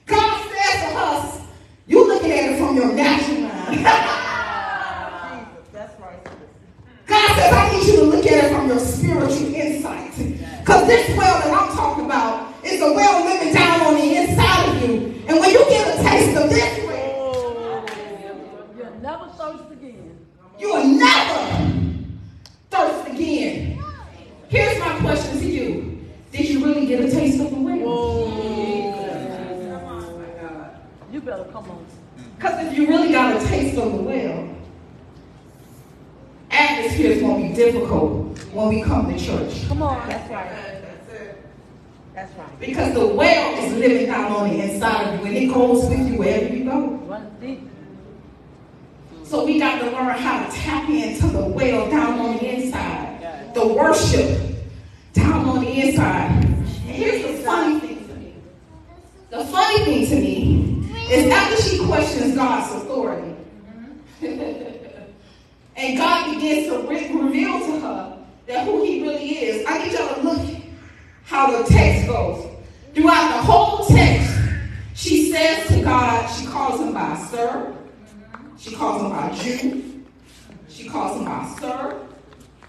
God 0.04 0.50
says 0.52 0.82
to 0.82 0.98
us, 0.98 1.40
you 1.86 2.06
looking 2.06 2.30
at 2.30 2.52
it 2.52 2.58
from 2.58 2.76
your 2.76 2.92
natural 2.92 3.40
mind. 3.40 3.80
That's 5.72 5.98
right. 5.98 6.28
God 7.06 7.36
says, 7.38 7.52
I 7.54 7.70
need 7.72 7.86
you 7.86 7.96
to 8.00 8.04
look 8.04 8.26
at 8.26 8.44
it 8.44 8.54
from 8.54 8.68
your 8.68 8.78
spiritual 8.80 9.54
insight. 9.54 10.12
Because 10.60 10.86
this 10.86 11.08
well 11.16 11.40
that 11.40 11.48
I'm 11.58 11.74
talking 11.74 12.04
about 12.04 12.52
is 12.62 12.82
a 12.82 12.92
well 12.92 13.24
living 13.24 13.54
down 13.54 13.80
on 13.80 13.94
the 13.94 14.14
inside 14.16 14.76
of 14.76 14.90
you. 14.90 15.11
And 15.28 15.38
when 15.40 15.50
you 15.50 15.58
get 15.68 15.98
a 15.98 16.02
taste 16.02 16.36
of 16.36 16.50
this 16.50 16.86
well, 16.86 17.84
You'll 18.76 18.94
never 19.00 19.26
thirst 19.38 19.72
again. 19.72 20.18
you 20.58 20.68
will 20.72 20.84
never 20.86 21.68
thirst 22.70 23.08
again. 23.12 23.82
Here's 24.48 24.78
my 24.80 24.98
question 25.00 25.38
to 25.38 25.46
you. 25.46 26.04
Did 26.32 26.48
you 26.48 26.64
really 26.64 26.86
get 26.86 27.00
a 27.04 27.10
taste 27.10 27.40
of 27.40 27.50
the 27.50 27.56
well? 27.56 28.28
You 31.12 31.20
better 31.20 31.44
come 31.52 31.70
on. 31.70 31.86
Because 32.36 32.66
if 32.66 32.78
you 32.78 32.86
really 32.88 33.12
got 33.12 33.36
a 33.40 33.46
taste 33.46 33.76
of 33.78 33.92
the 33.92 33.98
well, 34.02 34.48
atmosphere 36.50 37.10
is 37.12 37.20
going 37.20 37.42
to 37.42 37.48
be 37.48 37.54
difficult 37.54 38.38
when 38.52 38.68
we 38.68 38.82
come 38.82 39.12
to 39.12 39.18
church. 39.18 39.68
Come 39.68 39.82
on. 39.82 40.08
That's 40.08 40.30
right. 40.30 40.71
That's 42.14 42.32
right. 42.36 42.60
Because 42.60 42.92
the 42.92 43.06
well 43.06 43.64
is 43.64 43.72
living 43.74 44.06
down 44.06 44.32
on 44.32 44.50
the 44.50 44.60
inside 44.62 45.14
of 45.14 45.20
you 45.20 45.26
and 45.26 45.36
it 45.36 45.52
goes 45.52 45.88
with 45.88 46.06
you 46.08 46.18
wherever 46.18 46.54
you 46.54 46.64
go. 46.64 46.98
So 49.24 49.46
we 49.46 49.58
got 49.58 49.78
to 49.78 49.86
learn 49.86 50.18
how 50.18 50.44
to 50.44 50.52
tap 50.54 50.90
into 50.90 51.26
the 51.28 51.46
well 51.46 51.90
down 51.90 52.18
on 52.18 52.36
the 52.36 52.54
inside. 52.54 53.54
The 53.54 53.66
worship 53.66 54.38
down 55.14 55.46
on 55.48 55.64
the 55.64 55.70
inside. 55.70 56.32
And 56.32 56.84
here's 56.84 57.22
the 57.22 57.42
funny 57.42 57.80
thing 57.80 58.06
to 58.08 58.14
me. 58.14 58.34
The 59.30 59.44
funny 59.46 59.84
thing 59.84 60.06
to 60.08 60.16
me 60.16 60.86
is 61.10 61.32
after 61.32 61.62
she 61.62 61.82
questions 61.86 62.34
God's 62.34 62.74
authority, 62.74 63.34
and 64.20 65.96
God 65.96 66.34
begins 66.34 66.68
to 66.68 66.86
re- 66.86 67.10
reveal 67.12 67.58
to 67.58 67.80
her 67.80 68.18
that 68.46 68.66
who 68.66 68.84
he 68.84 69.00
really 69.00 69.30
is, 69.30 69.64
I 69.66 69.78
need 69.78 69.92
y'all 69.92 70.14
to 70.14 70.20
look 70.20 70.61
how 71.32 71.50
the 71.50 71.64
text 71.64 72.06
goes. 72.06 72.46
Throughout 72.94 73.36
the 73.36 73.42
whole 73.42 73.86
text, 73.86 74.38
she 74.94 75.32
says 75.32 75.66
to 75.68 75.82
God, 75.82 76.26
she 76.28 76.44
calls 76.46 76.78
him 76.78 76.92
by 76.92 77.16
sir. 77.30 77.74
She 78.58 78.74
calls 78.74 79.00
him 79.02 79.10
by 79.10 79.34
Jew. 79.34 80.04
She 80.68 80.88
calls 80.90 81.16
him 81.18 81.24
by 81.24 81.56
sir. 81.58 82.06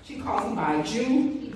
She 0.05 0.19
calls 0.21 0.45
him 0.45 0.55
by 0.55 0.81
Jew. 0.81 1.53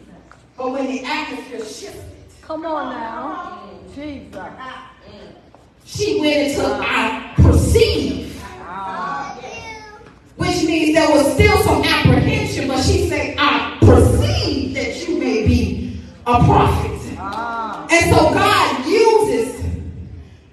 But 0.57 0.73
when 0.73 0.87
the 0.87 1.05
atmosphere 1.05 1.65
shifted, 1.65 2.03
Come 2.41 2.65
on 2.65 2.93
now. 2.93 3.69
Jesus. 3.95 4.45
she 5.85 6.19
went 6.19 6.49
into 6.49 6.65
I 6.65 7.33
perceive. 7.37 8.33
Which 10.35 10.63
means 10.65 10.93
there 10.93 11.09
was 11.09 11.33
still 11.33 11.57
some 11.63 11.83
apprehension, 11.83 12.67
but 12.67 12.83
she 12.83 13.07
said, 13.07 13.35
I 13.39 13.77
perceive 13.81 14.73
that 14.75 15.07
you 15.07 15.17
may 15.17 15.47
be 15.47 16.01
a 16.27 16.43
prophet. 16.43 16.96
And 17.89 18.13
so 18.13 18.33
God 18.33 18.85
uses 18.85 19.63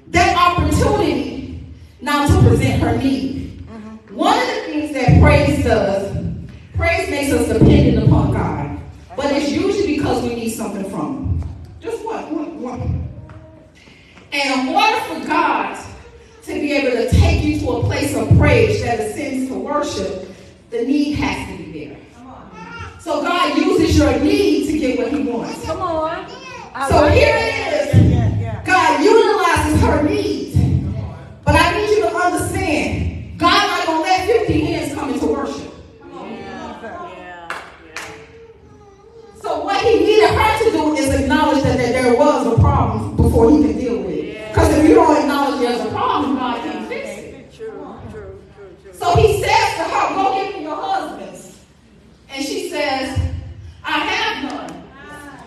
that 0.09 0.37
opportunity 0.37 1.67
now 2.01 2.27
to 2.27 2.49
present 2.49 2.81
her 2.81 2.97
need. 2.97 3.67
Mm-hmm. 3.67 4.15
One 4.15 4.39
of 4.39 4.47
the 4.47 4.61
things 4.67 4.93
that 4.95 5.21
praise 5.21 5.65
does, 5.65 6.17
praise 6.77 7.11
makes 7.11 7.33
us 7.33 7.49
dependent 7.49 8.07
upon 8.07 8.33
God. 8.33 8.79
But 9.17 9.33
it's 9.33 9.51
usually 9.51 9.97
because 9.97 10.23
we 10.23 10.37
need 10.37 10.51
something 10.51 10.89
from 10.89 11.41
Him. 11.41 11.49
Just 11.81 12.05
what? 12.05 12.31
One, 12.31 12.63
one. 12.63 13.09
And 14.33 14.69
in 14.69 14.75
order 14.75 15.01
for 15.01 15.27
God 15.27 15.77
to 16.43 16.53
be 16.53 16.73
able 16.73 17.03
to 17.03 17.11
take 17.11 17.43
you 17.43 17.59
to 17.61 17.71
a 17.71 17.83
place 17.85 18.15
of 18.15 18.29
praise 18.39 18.83
that 18.83 19.01
ascends 19.01 19.49
to 19.49 19.59
worship, 19.59 20.29
the 20.71 20.85
need 20.85 21.15
has 21.15 21.49
to 21.51 21.65
be 21.65 21.87
there. 21.87 21.99
So 23.01 23.23
God 23.23 23.59
uses 23.59 23.99
your 23.99 24.19
need 24.21 24.67
to 24.67 24.79
get 24.79 24.99
what 24.99 25.13
He 25.13 25.23
wants. 25.23 25.65
Come 25.65 25.83
on. 25.83 26.44
So 26.75 27.07
here 27.09 27.37
it. 27.37 27.95
is. 27.95 28.67
God 28.67 29.05
utilizes 29.05 29.81
her 29.81 30.03
needs. 30.03 30.57
But 31.45 31.55
I 31.55 31.77
need 31.79 31.89
you 31.91 32.01
to 32.03 32.17
understand, 32.17 33.39
God 33.39 33.69
not 33.69 33.87
gonna 33.87 34.01
let 34.03 34.27
50 34.27 34.61
hands 34.65 34.95
come 34.95 35.15
into 35.15 35.27
worship. 35.27 35.73
So 39.41 39.63
what 39.63 39.81
he 39.83 40.01
needed 40.01 40.31
her 40.31 40.65
to 40.65 40.71
do 40.73 40.95
is 40.97 41.15
acknowledge 41.21 41.63
that, 41.63 41.77
that 41.77 41.93
there 41.93 42.17
was 42.17 42.47
a 42.47 42.61
problem 42.61 43.15
before 43.17 43.53
he 43.53 43.63
could 43.63 43.79
deal 43.79 43.99
with 43.99 44.15
it. 44.15 44.49
Because 44.49 44.77
if 44.77 44.89
you 44.89 44.95
don't 44.97 45.17
acknowledge 45.17 45.61
there's 45.61 45.81
a 45.81 45.91
problem, 45.91 46.35
God 46.35 46.61
can't 46.61 46.89
fix 46.89 47.09
it. 47.09 47.55
True, 47.55 47.99
true, 48.11 48.41
true, 48.57 48.77
true. 48.83 48.93
So 48.95 49.15
he 49.15 49.41
says 49.41 49.75
to 49.77 49.85
her, 49.85 50.15
go 50.17 50.35
get 50.35 50.57
me 50.57 50.63
your 50.65 50.75
husbands. 50.75 51.61
And 52.31 52.45
she 52.45 52.69
says, 52.69 53.17
I 53.85 53.99
have 53.99 54.51
none. 54.51 54.85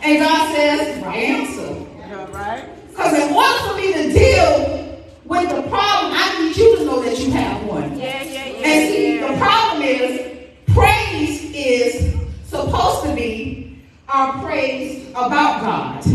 And 0.03 0.19
God 0.19 0.55
says, 0.55 1.03
right 1.03 1.17
answer. 1.17 1.85
Yeah, 1.97 2.31
right? 2.31 2.87
Because 2.89 3.13
in 3.13 3.33
order 3.33 3.59
for 3.67 3.75
me 3.75 3.93
to 3.93 4.13
deal 4.13 5.01
with 5.25 5.49
the 5.49 5.61
problem, 5.69 6.13
I 6.15 6.37
need 6.39 6.55
you 6.55 6.77
to 6.77 6.85
know 6.85 7.01
that 7.03 7.19
you 7.19 7.31
have 7.31 7.65
one. 7.65 7.97
Yeah, 7.97 8.23
yeah, 8.23 8.45
yeah. 8.45 8.67
And 8.67 8.89
see, 8.89 9.15
yeah. 9.19 9.31
the 9.31 9.37
problem 9.37 9.81
is, 9.83 10.37
praise 10.73 11.51
is 11.55 12.15
supposed 12.45 13.05
to 13.05 13.15
be 13.15 13.81
our 14.17 14.43
praise 14.43 15.07
about 15.09 15.61
God. 15.61 16.05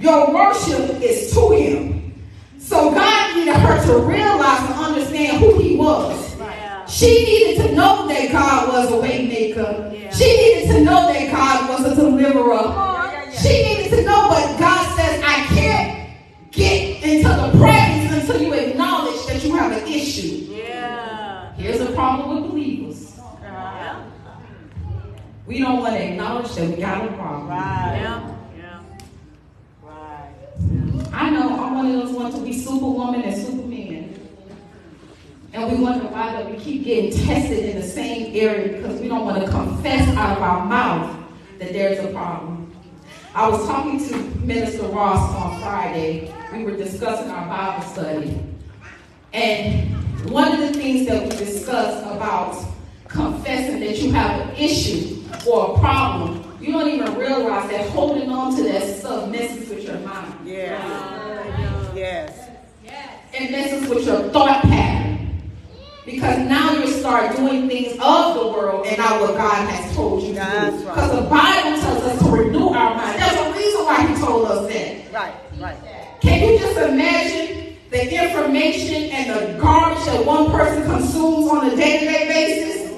Your 0.00 0.34
worship 0.34 1.00
is 1.00 1.32
to 1.32 1.50
Him. 1.50 2.24
So 2.58 2.90
God 2.90 3.36
needed 3.36 3.54
her 3.54 3.86
to 3.86 3.98
realize 4.00 4.68
and 4.68 4.74
understand 4.74 5.38
who 5.38 5.56
He 5.58 5.76
was. 5.76 6.36
Yeah. 6.36 6.84
She 6.86 7.06
needed 7.24 7.68
to 7.68 7.74
know 7.76 8.08
that 8.08 8.32
God 8.32 8.68
was 8.68 8.90
a 8.90 9.00
way 9.00 9.28
maker. 9.28 9.92
Yeah. 9.94 10.10
She 10.10 10.24
needed 10.24 10.74
to 10.74 10.80
know 10.80 11.12
that 11.12 11.30
God 11.30 11.68
was 11.68 11.92
a 11.92 11.94
deliverer. 11.94 12.64
Yeah. 12.64 13.30
She 13.30 13.62
needed 13.62 13.90
to 13.90 14.02
know, 14.02 14.28
but 14.28 14.58
God 14.58 14.96
says, 14.96 15.22
I 15.24 15.46
can't 15.54 16.10
get 16.50 17.04
into 17.04 17.28
the 17.28 17.58
praise 17.60 18.12
until 18.12 18.42
you 18.42 18.54
acknowledge 18.54 19.24
that 19.26 19.44
you 19.44 19.54
have 19.54 19.70
an 19.70 19.86
issue. 19.86 20.48
Yeah. 20.50 21.52
Here's 21.54 21.80
a 21.80 21.92
problem 21.92 22.42
with 22.42 22.50
believers. 22.50 22.79
Yeah. 25.50 25.56
We 25.56 25.58
don't 25.58 25.80
want 25.80 25.96
to 25.96 26.02
acknowledge 26.04 26.54
that 26.54 26.68
we 26.70 26.76
got 26.76 27.04
a 27.04 27.12
problem. 27.14 27.48
Right. 27.48 27.98
Yeah. 28.00 28.36
Yeah. 28.56 28.80
Right. 29.82 30.30
I 31.12 31.30
know 31.30 31.64
I'm 31.64 31.74
one 31.74 31.86
of 31.86 31.92
those 31.92 32.12
ones 32.12 32.34
to 32.36 32.40
be 32.40 32.52
superwoman 32.52 33.22
and 33.22 33.36
superman. 33.36 34.28
And 35.52 35.72
we 35.72 35.82
wonder 35.82 36.06
why 36.06 36.32
that 36.32 36.48
we 36.48 36.56
keep 36.56 36.84
getting 36.84 37.10
tested 37.26 37.64
in 37.64 37.80
the 37.80 37.86
same 37.86 38.32
area 38.36 38.76
because 38.76 39.00
we 39.00 39.08
don't 39.08 39.24
want 39.24 39.44
to 39.44 39.50
confess 39.50 40.08
out 40.16 40.36
of 40.36 40.42
our 40.42 40.64
mouth 40.64 41.16
that 41.58 41.72
there's 41.72 41.98
a 42.04 42.12
problem. 42.12 42.72
I 43.34 43.48
was 43.48 43.66
talking 43.66 43.98
to 44.08 44.16
Minister 44.44 44.84
Ross 44.84 45.34
on 45.34 45.60
Friday. 45.60 46.32
We 46.52 46.64
were 46.64 46.76
discussing 46.76 47.28
our 47.28 47.48
Bible 47.48 47.88
study. 47.88 48.40
And 49.32 50.30
one 50.30 50.52
of 50.52 50.60
the 50.60 50.72
things 50.72 51.08
that 51.08 51.24
we 51.24 51.30
discussed 51.30 52.06
about 52.06 52.64
confessing 53.08 53.80
that 53.80 53.98
you 53.98 54.12
have 54.12 54.48
an 54.48 54.54
issue 54.54 55.19
or 55.46 55.76
a 55.76 55.78
problem, 55.78 56.56
you 56.60 56.72
don't 56.72 56.88
even 56.88 57.14
realize 57.16 57.70
that 57.70 57.88
holding 57.90 58.30
on 58.30 58.54
to 58.56 58.62
that 58.64 58.82
stuff 58.98 59.28
messes 59.30 59.68
with 59.68 59.84
your 59.84 59.98
mind. 60.00 60.34
Yeah. 60.46 61.94
Yes. 61.94 62.48
It 63.32 63.50
messes 63.50 63.88
with 63.88 64.06
your 64.06 64.22
thought 64.30 64.62
pattern. 64.62 65.42
Because 66.04 66.38
now 66.48 66.72
you 66.72 66.88
start 66.88 67.36
doing 67.36 67.68
things 67.68 67.92
of 68.00 68.34
the 68.34 68.48
world 68.48 68.86
and 68.86 68.98
not 68.98 69.20
what 69.20 69.36
God 69.36 69.68
has 69.68 69.94
told 69.94 70.22
you 70.22 70.30
to 70.30 70.34
That's 70.34 70.76
do. 70.76 70.86
right. 70.86 70.94
Because 70.94 71.12
the 71.12 71.28
Bible 71.28 71.80
tells 71.80 72.02
us 72.04 72.18
to 72.22 72.30
renew 72.30 72.68
our 72.68 72.94
mind. 72.96 73.20
There's 73.20 73.46
a 73.46 73.52
reason 73.56 73.84
why 73.84 74.06
He 74.06 74.20
told 74.20 74.46
us 74.46 74.72
that. 74.72 75.12
Right. 75.12 75.34
Right. 75.60 75.76
Can 76.20 76.48
you 76.48 76.58
just 76.58 76.76
imagine 76.78 77.76
the 77.90 78.28
information 78.28 79.10
and 79.10 79.30
the 79.30 79.60
garbage 79.60 80.04
that 80.06 80.24
one 80.26 80.50
person 80.50 80.84
consumes 80.84 81.48
on 81.50 81.66
a 81.70 81.76
day-to-day 81.76 82.26
basis, 82.28 82.89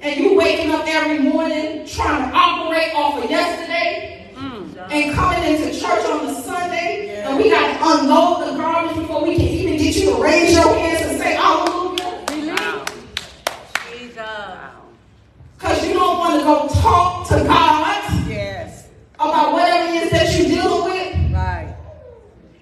and 0.00 0.20
you 0.20 0.36
waking 0.36 0.70
up 0.70 0.84
every 0.86 1.18
morning 1.18 1.86
trying 1.86 2.30
to 2.30 2.36
operate 2.36 2.94
off 2.94 3.22
of 3.22 3.30
yesterday, 3.30 4.30
mm. 4.34 4.90
and 4.90 5.14
coming 5.14 5.42
into 5.42 5.78
church 5.78 6.04
on 6.06 6.26
the 6.26 6.34
Sunday, 6.34 7.22
and 7.24 7.36
we 7.36 7.50
got 7.50 7.66
to 7.76 8.02
unload 8.02 8.48
the 8.48 8.56
garbage 8.56 8.96
before 8.96 9.22
we 9.24 9.36
can 9.36 9.46
even 9.46 9.76
get 9.76 9.96
you 9.96 10.14
to 10.14 10.22
raise 10.22 10.54
your 10.54 10.74
hands 10.74 11.06
and 11.06 11.18
say 11.20 11.34
hallelujah. 11.34 11.88
Because 15.58 15.84
you 15.86 15.92
don't 15.94 16.18
want 16.18 16.38
to 16.38 16.44
go 16.44 16.68
talk 16.80 17.28
to 17.28 17.34
God 17.44 18.28
Yes. 18.28 18.88
about 19.16 19.52
whatever 19.52 19.92
it 19.92 20.04
is 20.04 20.10
that 20.10 20.38
you're 20.38 20.48
dealing 20.48 20.84
with. 20.84 21.32
Right. 21.34 21.74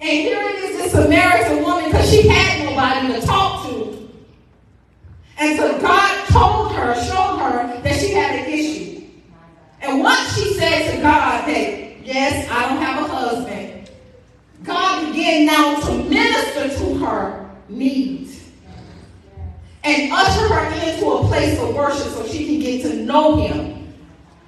And 0.01 0.11
here 0.11 0.41
it 0.41 0.57
is, 0.57 0.77
this 0.79 0.93
Samaritan 0.93 1.63
woman, 1.63 1.87
because 1.91 2.11
she 2.11 2.27
had 2.27 2.65
nobody 2.65 3.21
to 3.21 3.27
talk 3.27 3.67
to. 3.67 4.06
And 5.39 5.59
so 5.59 5.79
God 5.81 6.29
told 6.29 6.75
her, 6.75 6.95
showed 7.05 7.39
her 7.39 7.81
that 7.83 8.01
she 8.01 8.13
had 8.13 8.41
an 8.41 8.53
issue. 8.53 9.05
And 9.83 10.01
once 10.01 10.35
she 10.35 10.55
said 10.55 10.95
to 10.95 11.03
God 11.03 11.47
that, 11.47 12.05
yes, 12.05 12.49
I 12.51 12.69
don't 12.69 12.83
have 12.83 13.05
a 13.05 13.09
husband, 13.09 13.91
God 14.63 15.07
began 15.07 15.47
now 15.47 15.79
to 15.81 16.05
minister 16.05 16.77
to 16.79 16.99
her 17.05 17.51
needs. 17.69 18.51
And 19.85 20.13
usher 20.13 20.49
her 20.53 20.89
into 20.89 21.09
a 21.09 21.27
place 21.29 21.61
of 21.61 21.75
worship 21.75 22.09
so 22.09 22.27
she 22.27 22.47
can 22.47 22.59
get 22.59 22.83
to 22.83 22.97
know 22.97 23.37
him. 23.37 23.95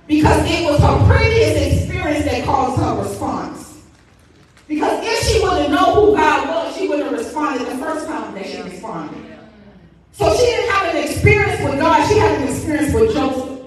Because 0.09 0.43
it 0.51 0.65
was 0.65 0.81
her 0.81 1.15
previous 1.15 1.75
experience 1.75 2.25
that 2.25 2.45
caused 2.45 2.81
her 2.81 3.03
response. 3.03 3.83
Because 4.67 5.05
if 5.05 5.23
she 5.29 5.43
would 5.43 5.63
have 5.63 5.71
known 5.71 5.95
who 5.95 6.17
God 6.17 6.49
was, 6.49 6.77
she 6.77 6.89
would 6.89 6.99
have 7.01 7.13
responded 7.13 7.67
the 7.67 7.77
first 7.77 8.07
time 8.07 8.35
that 8.35 8.47
she 8.47 8.61
responded. 8.63 9.38
So 10.19 10.35
she 10.35 10.47
didn't 10.47 10.71
have 10.71 10.95
an 10.95 11.05
experience 11.05 11.63
with 11.63 11.79
God, 11.79 12.09
she 12.09 12.19
had 12.19 12.43
an 12.43 12.49
experience 12.49 12.93
with 12.93 13.15
Joseph. 13.15 13.61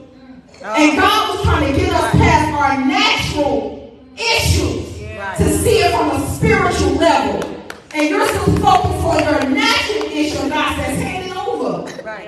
Ah. 0.62 0.76
And 0.78 0.98
God 0.98 1.36
was 1.36 1.44
trying 1.46 1.72
to 1.72 1.80
get 1.80 1.94
us 1.94 2.12
past 2.12 2.54
our 2.54 2.86
natural 2.86 3.98
issues 4.18 4.98
to 5.38 5.58
see 5.60 5.80
it 5.80 5.92
from 5.92 6.12
a 6.12 6.28
spiritual 6.28 6.92
level. 6.96 7.50
And 7.94 8.10
you're 8.10 8.28
so 8.28 8.46
focused 8.58 9.04
on 9.06 9.24
your 9.24 9.50
natural 9.50 10.06
issue, 10.12 10.50
God 10.50 10.76
says, 10.76 11.00
hand 11.00 11.32
it 11.32 11.38
over. 11.38 11.90
Right. 12.04 12.28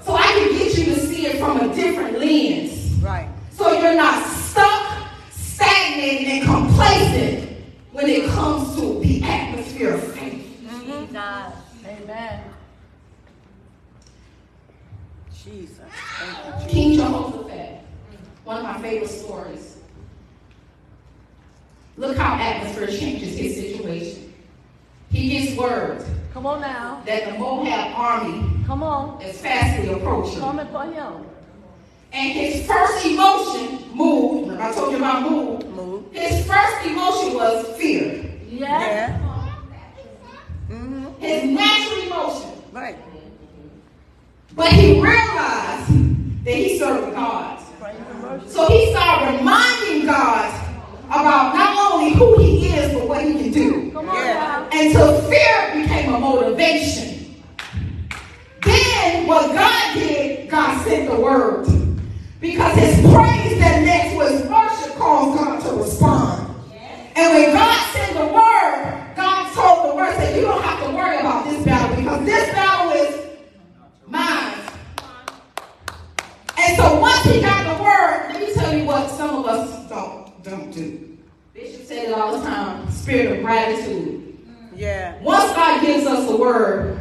So 0.00 0.14
I 0.14 0.26
can 0.26 0.52
get 0.52 0.78
you 0.78 0.84
to 0.86 1.00
see 1.00 1.26
it 1.26 1.38
from 1.38 1.60
a 1.60 1.74
different 1.74 2.18
lens. 2.18 2.94
Right. 3.02 3.28
So 3.50 3.78
you're 3.78 3.94
not 3.94 4.26
stuck, 4.26 5.08
stagnated, 5.30 6.28
and 6.28 6.44
complacent 6.46 7.62
when 7.92 8.08
it 8.08 8.26
comes 8.30 8.74
to 8.76 9.00
the 9.00 9.22
atmosphere 9.22 9.94
of 9.94 10.14
faith. 10.14 10.44
Amen. 11.86 12.42
Jesus. 15.44 15.78
Thank 16.18 16.62
you, 16.62 16.68
King 16.68 16.94
Jehoshaphat, 16.94 17.80
one 18.44 18.56
of 18.58 18.62
my 18.62 18.80
favorite 18.80 19.08
stories. 19.08 19.78
Look 21.96 22.16
how 22.16 22.34
atmosphere 22.34 22.86
changes 22.86 23.36
his 23.36 23.56
situation. 23.56 24.32
He 25.10 25.28
gets 25.28 25.56
word 25.56 26.04
Come 26.32 26.46
on 26.46 26.60
now. 26.60 26.93
That 27.06 27.24
the 27.32 27.38
Moab 27.38 27.92
army 27.96 28.50
Come 28.66 28.82
on. 28.82 29.20
is 29.22 29.38
fastly 29.40 29.90
approaching. 29.92 30.40
Coming 30.40 30.66
for 30.68 30.84
him. 30.84 31.24
And 32.12 32.32
his 32.32 32.66
first 32.66 33.04
emotion, 33.04 33.94
move, 33.94 34.42
remember 34.48 34.62
I 34.62 34.72
told 34.72 34.92
you 34.92 34.98
about 34.98 35.28
move, 35.30 35.66
Move. 35.74 36.12
his 36.12 36.46
first 36.46 36.86
emotion 36.86 37.34
was 37.34 37.76
fear. 37.76 38.24
Yes. 38.48 38.60
Yeah. 38.60 39.20
Mm-hmm. 40.70 41.20
His 41.20 41.44
natural 41.50 42.02
emotion. 42.06 42.50
Right. 42.72 42.96
But 44.54 44.68
he 44.68 44.92
realized 45.00 46.44
that 46.44 46.54
he 46.54 46.78
served 46.78 47.14
God. 47.14 47.58
Praise 47.80 47.96
and 48.08 48.22
worship. 48.22 48.48
So 48.48 48.68
he 48.68 48.90
started 48.92 49.38
reminding 49.38 50.06
God 50.06 50.63
about 51.20 51.54
not 51.54 51.92
only 51.92 52.12
who 52.14 52.38
he 52.38 52.66
is, 52.68 52.92
but 52.94 53.08
what 53.08 53.24
he 53.24 53.32
can 53.34 53.50
do. 53.52 53.90
Come 53.92 54.08
on 54.08 54.14
Yeah. 54.16 54.34
now. 54.34 54.78
Until 54.78 55.20
fear 55.22 55.82
became 55.82 56.14
a 56.14 56.18
motivation. 56.18 57.34
Then 58.62 59.26
what 59.26 59.52
God 59.54 59.94
did, 59.94 60.48
God 60.50 60.84
sent 60.86 61.10
the 61.10 61.16
word. 61.16 61.66
Because 62.40 62.74
his 62.76 63.00
praise 63.14 63.58
that 63.58 63.82
next 63.84 64.16
was 64.16 64.42
worship 64.42 64.96
caused 64.96 65.38
God 65.38 65.60
to 65.62 65.72
respond. 65.76 66.50
And 67.16 67.32
when 67.34 67.52
God 67.54 67.78
sent 67.92 68.14
the 68.16 68.26
word, 68.26 69.12
God 69.16 69.54
told 69.54 69.90
the 69.92 69.94
word, 69.96 70.14
that 70.18 70.34
you 70.34 70.42
don't 70.42 70.62
have 70.62 70.82
to 70.84 70.90
worry 70.94 71.18
about 71.20 71.44
this 71.46 71.64
battle 71.64 71.96
because 71.96 72.24
this 72.26 72.50
battle 72.52 72.92
is 72.92 73.26
mine. 74.06 74.52
And 76.58 76.76
so 76.76 76.98
once 77.00 77.22
he 77.24 77.40
got 77.40 77.76
the 77.76 77.82
word, 77.82 78.32
let 78.32 78.40
me 78.40 78.52
tell 78.54 78.76
you 78.76 78.84
what 78.84 79.08
some 79.10 79.36
of 79.36 79.46
us 79.46 79.88
don't, 79.88 80.23
don't 80.44 80.70
do. 80.70 81.16
Bishop 81.54 81.86
said 81.86 82.08
it 82.08 82.12
all 82.12 82.38
the 82.38 82.44
time, 82.44 82.90
spirit 82.90 83.38
of 83.38 83.44
gratitude. 83.44 84.38
Mm. 84.46 84.68
Yeah. 84.76 85.20
Once 85.22 85.52
God 85.54 85.80
gives 85.80 86.06
us 86.06 86.28
the 86.28 86.36
word, 86.36 87.00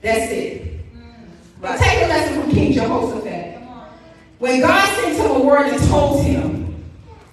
that's 0.00 0.32
it. 0.32 0.80
Mm. 0.94 1.28
But 1.60 1.78
take 1.78 2.02
a 2.02 2.08
lesson 2.08 2.42
from 2.42 2.50
King 2.50 2.72
Jehoshaphat. 2.72 3.62
When 4.38 4.60
God 4.60 4.88
sent 4.98 5.16
him 5.16 5.30
a 5.30 5.40
word 5.40 5.68
and 5.68 5.82
told 5.88 6.24
him 6.24 6.84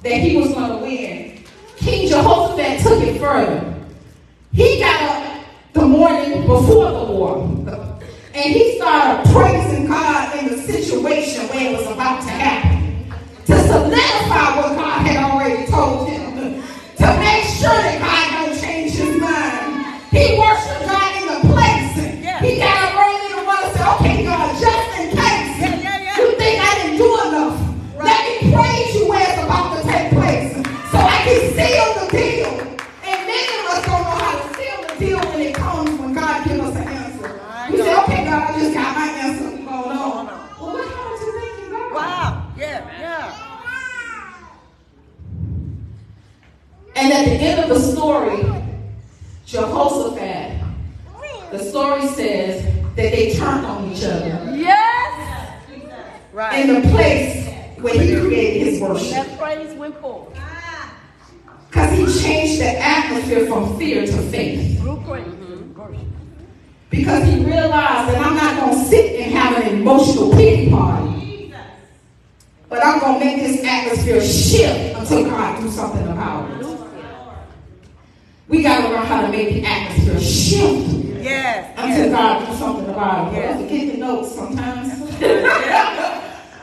that 0.04 0.14
he 0.14 0.38
was 0.38 0.54
going 0.54 0.70
to 0.70 0.78
win, 0.78 1.44
King 1.78 2.08
Jehoshaphat 2.08 2.82
took 2.84 3.02
it 3.02 3.20
further. 3.20 3.74
He 4.52 4.80
got 4.80 5.02
up 5.02 5.46
the 5.74 5.86
morning 5.86 6.42
before 6.46 6.92
the 6.92 7.12
war 7.12 7.46
and 8.34 8.54
he 8.54 8.78
started 8.78 9.32
praising 9.32 9.88
God 9.88 10.38
in 10.38 10.50
the 10.50 10.58
situation 10.62 11.48
where 11.48 11.74
it 11.74 11.78
was 11.78 11.88
about 11.88 12.22
to 12.22 12.30
happen 12.30 12.70
to 13.46 13.68
solidify 13.68 14.56
what 14.58 14.76
God 14.76 15.08
had 15.08 15.18
already 15.18 15.29
told 15.29 15.29
him, 15.29 15.29
to 17.14 17.20
make 17.20 17.44
sure 17.46 18.00
God 18.00 18.19
And 47.00 47.14
at 47.14 47.24
the 47.24 47.32
end 47.32 47.62
of 47.62 47.70
the 47.70 47.80
story, 47.80 48.44
Jehoshaphat, 49.46 50.62
the 51.50 51.60
story 51.60 52.06
says 52.10 52.62
that 52.66 52.96
they 52.96 53.34
turned 53.36 53.66
on 53.66 53.90
each 53.90 54.04
other 54.04 54.52
Yes. 54.54 55.56
Right. 56.34 56.60
in 56.60 56.82
the 56.82 56.90
place 56.90 57.48
where 57.78 57.94
he 57.94 58.20
created 58.20 58.68
his 58.68 58.82
worship. 58.82 59.12
That 59.12 59.40
praise 59.40 59.74
went 59.78 59.98
forth. 60.02 60.38
Because 61.70 61.98
he 61.98 62.22
changed 62.22 62.62
the 62.62 62.78
atmosphere 62.78 63.46
from 63.48 63.78
fear 63.78 64.06
to 64.06 64.22
faith. 64.24 64.82
Through 64.82 64.98
mm-hmm. 64.98 65.82
praise. 65.82 66.00
Because 66.90 67.24
he 67.30 67.38
realized 67.38 68.14
that 68.14 68.18
I'm 68.20 68.36
not 68.36 68.60
going 68.60 68.78
to 68.78 68.90
sit 68.90 69.22
and 69.22 69.32
have 69.32 69.64
an 69.64 69.80
emotional 69.80 70.32
pity 70.32 70.70
party. 70.70 71.54
But 72.68 72.86
I'm 72.86 73.00
going 73.00 73.20
to 73.20 73.26
make 73.26 73.38
this 73.38 73.64
atmosphere 73.64 74.22
shift 74.22 75.00
until 75.00 75.30
God 75.30 75.62
do 75.62 75.72
something 75.72 76.06
about 76.06 76.52
it. 76.52 76.69
We 78.50 78.64
got 78.64 78.82
to 78.82 78.90
learn 78.90 79.06
how 79.06 79.22
to 79.22 79.30
make 79.32 79.50
the 79.54 79.64
atmosphere 79.66 80.20
shift 80.20 80.96
Yes. 81.22 81.74
until 81.78 82.10
God 82.12 82.48
do 82.48 82.54
something 82.58 82.90
about 82.90 83.32
it. 83.32 83.38
Yeah. 83.38 83.50
Yeah. 83.50 83.58
Forget 83.68 83.92
the 83.94 83.98
notes 84.00 84.34
sometimes. 84.36 84.94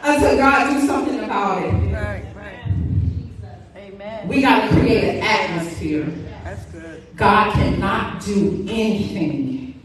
until 0.02 0.36
God 0.42 0.80
do 0.80 0.86
something 0.86 1.20
about 1.20 1.62
it. 1.62 1.70
Right. 1.72 2.24
Right. 2.34 2.64
Amen. 3.76 4.26
We 4.28 4.40
got 4.40 4.68
to 4.68 4.74
create 4.76 5.04
an 5.04 5.22
atmosphere. 5.22 6.06
That's 6.42 6.64
good. 6.66 7.02
God 7.14 7.52
cannot 7.54 8.20
do 8.24 8.66
anything 8.68 9.80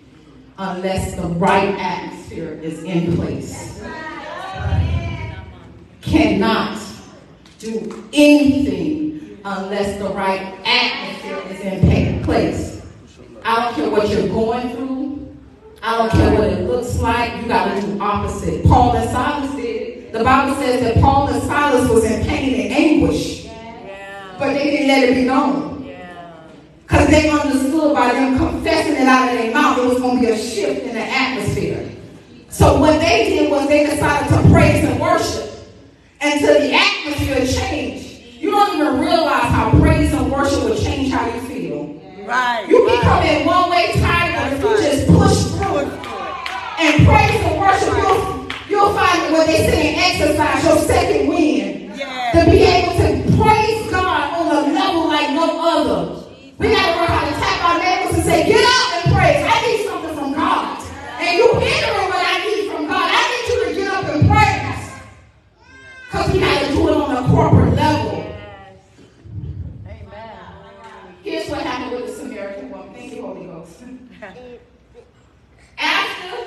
unless 0.58 1.16
the 1.16 1.28
right 1.28 1.76
atmosphere 1.78 2.54
is 2.64 2.84
in 2.84 3.16
place. 3.16 3.80
Cannot 6.02 6.80
do 7.60 8.04
anything 8.12 9.01
unless 9.44 9.98
the 10.00 10.10
right 10.10 10.42
atmosphere 10.66 11.42
is 11.50 11.60
in 11.62 12.24
place. 12.24 12.82
I 13.44 13.64
don't 13.66 13.74
care 13.76 13.89
what 13.89 14.10
you're 14.10 14.28
going 14.28 14.76
through. 14.76 15.38
I 15.82 15.98
don't 15.98 16.12
care 16.12 16.34
what 16.36 16.48
it 16.48 16.68
looks 16.68 17.00
like. 17.00 17.42
You 17.42 17.48
got 17.48 17.74
to 17.74 17.82
do 17.82 18.00
opposite. 18.00 18.64
Paul 18.66 18.96
and 18.96 19.10
Silas 19.10 19.56
did. 19.56 20.12
The 20.14 20.24
Bible 20.24 20.56
says 20.56 20.82
that 20.82 21.02
Paul 21.02 21.30
and 21.30 21.42
Silas 21.44 21.89
was 21.89 22.04
in 22.04 22.24
pain 22.28 22.54
and 22.62 22.72
anguish, 22.74 23.46
Yeah. 23.46 24.36
but 24.38 24.54
they 24.54 24.64
didn't 24.72 24.88
let 24.88 25.10
it 25.10 25.16
be 25.16 25.24
known. 25.24 25.86
Yeah. 25.86 26.34
Because 26.84 27.08
they 27.08 27.30
understood 27.30 27.96
by 27.96 28.12
them 28.14 28.38
confessing 28.38 28.94
it 28.94 29.08
out 29.08 29.30
of 29.34 29.39
their 29.39 29.54
mouth, 29.54 29.80
it 29.80 29.86
was 29.88 30.00
going 30.00 30.22
to 30.22 30.28
be 30.28 30.32
a 30.32 30.38
shift 30.38 30.86
in 30.86 30.94
the 30.94 31.02
atmosphere. 31.02 31.89
So 32.50 32.80
what 32.80 33.00
they 33.00 33.30
did 33.30 33.50
was 33.50 33.68
they 33.68 33.86
decided 33.86 34.28
to 34.36 34.50
praise 34.52 34.84
and 34.84 35.00
worship 35.02 35.50
until 36.20 36.60
the 36.60 36.74
atmosphere 36.74 37.48
changed. 37.48 38.11
You 38.42 38.50
don't 38.50 38.74
even 38.76 39.00
realize 39.00 39.54
how 39.54 39.70
praise 39.80 40.12
and 40.14 40.32
worship 40.32 40.64
will 40.64 40.76
change 40.76 41.14
how 41.14 41.28
you 41.28 41.42
feel. 41.42 42.02
Right. 42.26 42.66
You 42.68 42.88
right. 42.88 43.02
come 43.02 43.24
in 43.24 43.46
one 43.46 43.70
way 43.70 43.92
tired, 44.02 44.34
but 44.36 44.54
if 44.54 44.64
you 44.64 44.89
just 44.89 45.08
push 45.08 45.62
through 45.62 45.78
and 46.82 47.06
praise 47.06 47.39
and 47.46 47.62
worship, 47.62 47.94
you'll, 48.02 48.50
you'll 48.68 48.94
find 48.96 49.32
what 49.32 49.46
they 49.46 49.58
say 49.70 49.94
in 49.94 50.00
exercise, 50.00 50.64
your 50.66 50.78
second 50.80 51.28
wind. 51.28 51.96
Yeah. 51.96 52.32
To 52.44 52.50
be 52.50 52.64
able 52.64 52.94
to 52.98 53.38
praise 53.38 53.92
God 53.92 54.34
on 54.34 54.48
a 54.48 54.74
level 54.74 55.06
like 55.08 55.30
no 55.30 55.62
other. 55.62 56.26
We 56.58 56.70
got 56.70 56.82
to 56.82 57.00
learn 57.00 57.10
how 57.10 57.26
to 57.30 57.34
tap 57.38 57.70
our 57.70 57.78
neighbors 57.78 58.16
and 58.16 58.24
say, 58.24 58.48
get 58.48 58.66
up 58.66 59.06
and 59.06 59.14
praise. 59.14 59.46
I 59.46 59.68
need 59.68 59.86
something 59.86 60.16
from 60.16 60.34
God. 60.34 60.82
And 61.20 61.38
you 61.38 61.48
hindering 61.60 62.10
what 62.10 62.26
I 62.26 62.44
need 62.46 62.72
from 62.72 62.88
God. 62.88 63.06
I 63.06 63.22
need 63.30 63.46
you 63.54 63.66
to 63.66 63.76
get 63.76 63.94
up 63.94 64.06
and 64.06 64.28
praise. 64.28 64.82
Because 66.10 66.34
we 66.34 66.39
got 66.39 66.68
to 66.68 66.74
do 66.74 66.89
it 66.89 66.94
on 66.98 67.24
a 67.24 67.30
corporate 67.30 67.76
level. 67.76 68.18
Amen. 69.88 71.16
Here's 71.24 71.50
what 71.50 71.62
happened 71.62 72.02
with 72.02 72.08
the 72.08 72.14
Samaritan 72.22 72.70
woman. 72.70 72.94
Thank 72.94 73.11
you, 73.11 73.11
Holy 73.22 73.45
Ghost. 73.45 73.84
After 75.78 76.38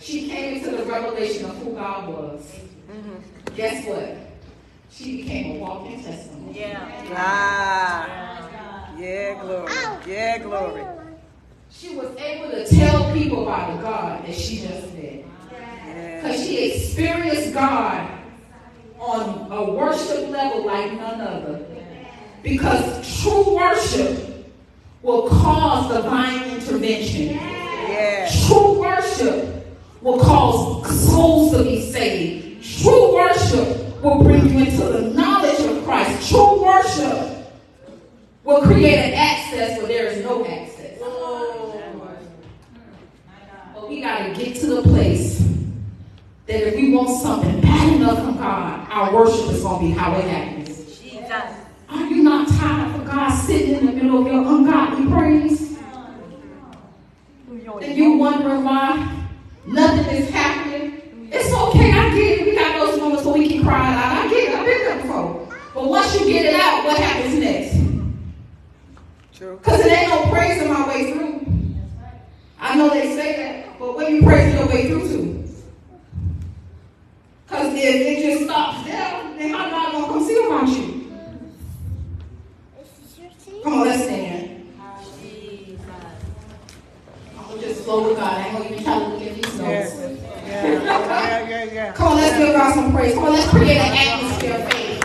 she 0.00 0.28
came 0.28 0.56
into 0.56 0.70
the 0.70 0.84
revelation 0.84 1.44
of 1.46 1.56
who 1.58 1.74
God 1.74 2.08
was, 2.08 2.60
guess 3.54 3.86
what? 3.86 4.16
She 4.90 5.22
became 5.22 5.56
a 5.56 5.58
walking 5.60 6.02
testimony. 6.02 6.58
Yeah. 6.58 7.06
Ah. 7.14 8.90
Yeah, 8.98 9.40
glory. 9.40 9.72
Yeah, 10.06 10.38
glory. 10.38 10.84
She 11.70 11.94
was 11.96 12.14
able 12.16 12.50
to 12.50 12.66
tell 12.66 13.12
people 13.14 13.42
about 13.44 13.76
the 13.76 13.82
God 13.82 14.26
that 14.26 14.34
she 14.34 14.56
just 14.60 14.92
met. 14.94 15.24
Yeah. 15.52 16.20
Because 16.20 16.44
she 16.44 16.72
experienced 16.72 17.54
God 17.54 18.10
on 18.98 19.50
a 19.50 19.72
worship 19.72 20.28
level 20.28 20.66
like 20.66 20.92
none 20.92 21.20
other. 21.20 21.64
Because 22.42 23.22
true 23.22 23.54
worship 23.54 24.29
will 25.02 25.28
cause 25.28 25.94
divine 25.94 26.50
intervention. 26.50 27.28
Yeah. 27.34 28.30
True 28.46 28.80
worship 28.80 29.66
will 30.00 30.20
cause 30.20 31.10
souls 31.10 31.52
to 31.52 31.62
be 31.64 31.90
saved. 31.90 32.82
True 32.82 33.14
worship 33.14 34.02
will 34.02 34.22
bring 34.22 34.48
you 34.48 34.58
into 34.60 34.84
the 34.84 35.10
knowledge 35.10 35.60
of 35.60 35.84
Christ. 35.84 36.28
True 36.30 36.62
worship 36.62 37.52
will 38.44 38.62
create 38.62 38.98
an 38.98 39.14
access 39.14 39.78
where 39.78 39.88
there 39.88 40.06
is 40.06 40.24
no 40.24 40.44
access. 40.44 40.98
But 43.74 43.88
we 43.88 44.00
got 44.00 44.26
to 44.26 44.34
get 44.34 44.56
to 44.60 44.66
the 44.66 44.82
place 44.82 45.38
that 46.46 46.66
if 46.66 46.74
we 46.74 46.92
want 46.92 47.22
something 47.22 47.60
bad 47.60 47.94
enough 47.94 48.18
from 48.18 48.36
God, 48.36 48.86
our 48.90 49.14
worship 49.14 49.50
is 49.50 49.62
going 49.62 49.80
to 49.80 49.86
be 49.86 49.92
how 49.92 50.16
it 50.16 50.24
happens. 50.24 51.00
Jesus. 51.00 51.69
Are 51.90 52.06
you 52.06 52.22
not 52.22 52.48
tired 52.48 52.94
of 52.94 53.06
God 53.06 53.30
sitting 53.30 53.74
in 53.76 53.86
the 53.86 53.92
middle 53.92 54.20
of 54.20 54.26
your 54.26 54.46
ungodly 54.46 55.06
praise? 55.10 55.78
And 57.82 57.96
you 57.96 58.12
wondering 58.12 58.64
why 58.64 59.26
nothing 59.66 60.16
is 60.16 60.30
happening? 60.30 61.28
It's 61.32 61.52
okay, 61.52 61.92
I 61.92 62.14
get 62.14 62.40
it. 62.40 62.46
We 62.46 62.54
got 62.54 62.78
those 62.78 62.98
moments 63.00 63.24
where 63.24 63.34
we 63.34 63.48
can 63.48 63.62
cry 63.64 63.92
it 63.92 63.96
out. 63.96 64.24
I 64.24 64.28
get 64.28 64.48
it. 64.48 64.54
I've 64.54 64.66
been 64.66 64.78
there 64.78 65.02
before. 65.02 65.48
But 65.74 65.88
once 65.88 66.20
you 66.20 66.26
get 66.26 66.46
it 66.46 66.54
out, 66.60 66.84
what 66.84 66.98
happens 66.98 67.34
next? 67.38 67.76
Because 69.38 69.80
it 69.80 69.90
ain't 69.90 70.10
no 70.10 70.30
praising 70.30 70.68
my 70.68 70.86
way 70.86 71.12
through. 71.12 71.46
I 72.60 72.76
know 72.76 72.90
they 72.90 73.14
say 73.16 73.36
that, 73.36 73.78
but 73.78 73.96
where 73.96 74.10
you 74.10 74.22
praising 74.22 74.58
your 74.58 74.68
way 74.68 74.88
through 74.88 75.08
to? 75.08 75.48
Because 77.46 77.74
if 77.74 77.82
it 77.82 78.22
just 78.22 78.44
stops 78.44 78.84
there, 78.84 79.34
then 79.38 79.50
how 79.50 79.70
God 79.70 79.92
gonna 79.92 80.06
come 80.06 80.24
see 80.24 80.44
about 80.44 80.68
you? 80.68 80.99
Come 83.62 83.74
on, 83.74 83.86
let's 83.86 84.04
stand. 84.04 84.72
I'm 87.36 87.46
gonna 87.48 87.60
just 87.60 87.84
flow 87.84 88.08
with 88.08 88.16
God. 88.16 88.32
I 88.32 88.46
ain't 88.46 88.56
gonna 88.56 88.70
even 88.70 88.84
try 88.84 88.98
to 88.98 89.06
look 89.08 89.22
at 89.22 89.34
these 89.34 89.58
notes. 89.58 89.60
Yeah. 89.60 90.82
Yeah, 90.82 91.48
yeah, 91.48 91.64
yeah. 91.64 91.92
Come 91.92 92.08
on, 92.08 92.16
let's 92.16 92.38
give 92.38 92.54
God 92.54 92.74
some 92.74 92.92
praise. 92.92 93.14
Come 93.14 93.24
on, 93.24 93.32
let's 93.32 93.48
create 93.50 93.76
an 93.76 93.92
atmosphere 93.96 94.54
of 94.54 94.72
faith. 94.72 94.99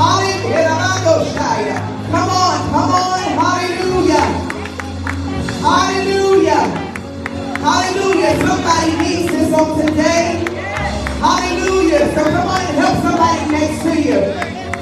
Hallelujah. 0.00 0.70
Come 2.10 2.30
on, 2.30 2.58
come 2.72 2.90
on. 2.90 3.20
Hallelujah. 3.36 4.26
Hallelujah. 5.60 6.62
Hallelujah. 7.60 8.32
Somebody 8.40 8.90
needs 8.98 9.32
this 9.32 9.52
on 9.52 9.78
today. 9.78 10.44
Hallelujah. 11.20 12.14
So 12.14 12.24
come 12.24 12.48
on 12.48 12.60
and 12.62 12.76
help 12.80 12.96
somebody 13.04 13.52
next 13.52 13.82
to 13.84 13.92
you 14.00 14.20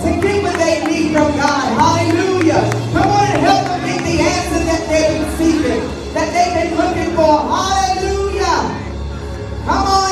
to 0.03 0.09
get 0.23 0.43
what 0.45 0.57
they 0.57 0.87
need 0.87 1.13
from 1.13 1.31
God. 1.37 1.67
Hallelujah. 1.83 2.63
Come 2.95 3.09
on 3.11 3.27
and 3.27 3.43
help 3.43 3.65
them 3.67 3.81
get 3.87 4.01
the 4.07 4.17
answer 4.23 4.63
that 4.71 4.83
they've 4.89 5.27
seeking, 5.37 5.83
that 6.15 6.29
they've 6.31 6.55
been 6.63 6.79
looking 6.79 7.15
for. 7.17 7.43
Hallelujah. 7.43 8.59
Come 9.67 9.87
on, 9.87 10.08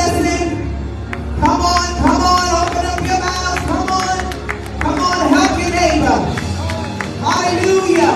Come 0.00 1.60
on, 1.60 1.88
come 2.00 2.22
on, 2.22 2.48
open 2.56 2.86
up 2.86 3.00
your 3.04 3.20
mouth. 3.20 3.60
Come 3.68 3.90
on, 3.90 4.80
come 4.80 4.98
on, 4.98 5.28
help 5.28 5.60
your 5.60 5.70
neighbor. 5.70 6.18
Hallelujah. 7.20 8.12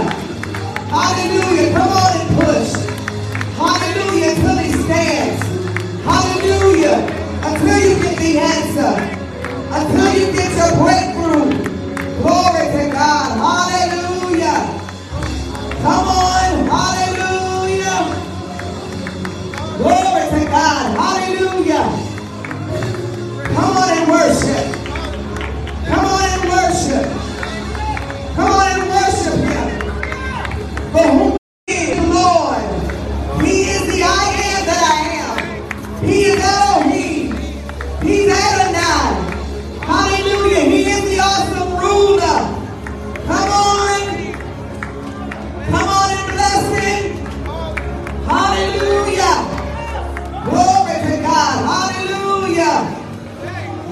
Hallelujah. 0.88 1.72
Come 1.74 1.92
on 1.92 2.20
and 2.20 2.30
push. 2.40 2.72
Hallelujah 3.58 4.30
until 4.30 4.56
he 4.56 4.72
stands. 4.84 5.42
Hallelujah. 6.04 6.96
Until 7.44 7.78
you 7.80 8.02
get 8.02 8.18
the 8.18 8.38
answer. 8.38 8.92
Until 9.76 10.14
you 10.18 10.32
get 10.32 10.56
your 10.56 10.72
breakthrough. 10.82 11.52
Glory 12.22 12.64
to 12.76 12.92
God. 12.92 13.28
Hallelujah. 13.44 14.60
Come 15.82 16.08
on. 16.08 16.66
Hallelujah. 16.66 18.32
Glory 19.76 20.40
to 20.40 20.50
God. 20.50 21.13
Hallelujah. 21.24 21.84
Come 23.54 23.76
on 23.78 23.88
and 23.96 24.10
worship. 24.10 24.66
Come 25.86 26.04
on 26.04 26.22
and 26.28 26.50
worship. 26.50 27.06
Come 28.36 28.50
on 28.50 28.80
and 28.80 28.90
worship 28.90 29.38
him. 29.48 29.68
For 30.92 31.08
whom 31.08 31.33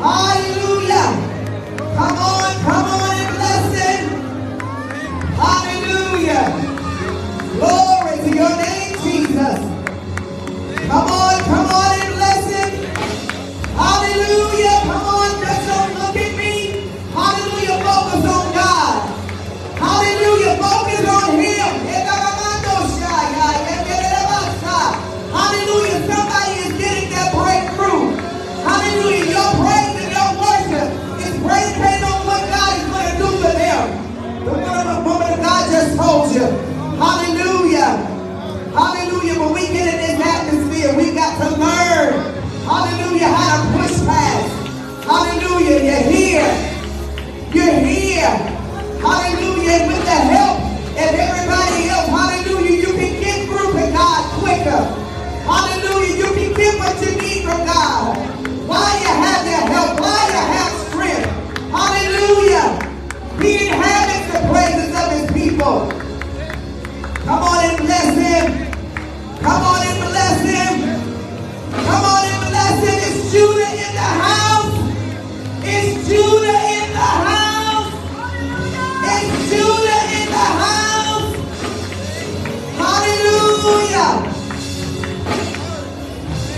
I 0.05 0.32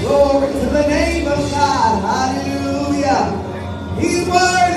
Glory 0.05 0.53
to 0.53 0.67
the 0.67 0.87
name 0.87 1.27
of 1.29 1.39
God. 1.51 2.35
Hallelujah. 2.37 3.99
He's 3.99 4.29
worthy. 4.29 4.74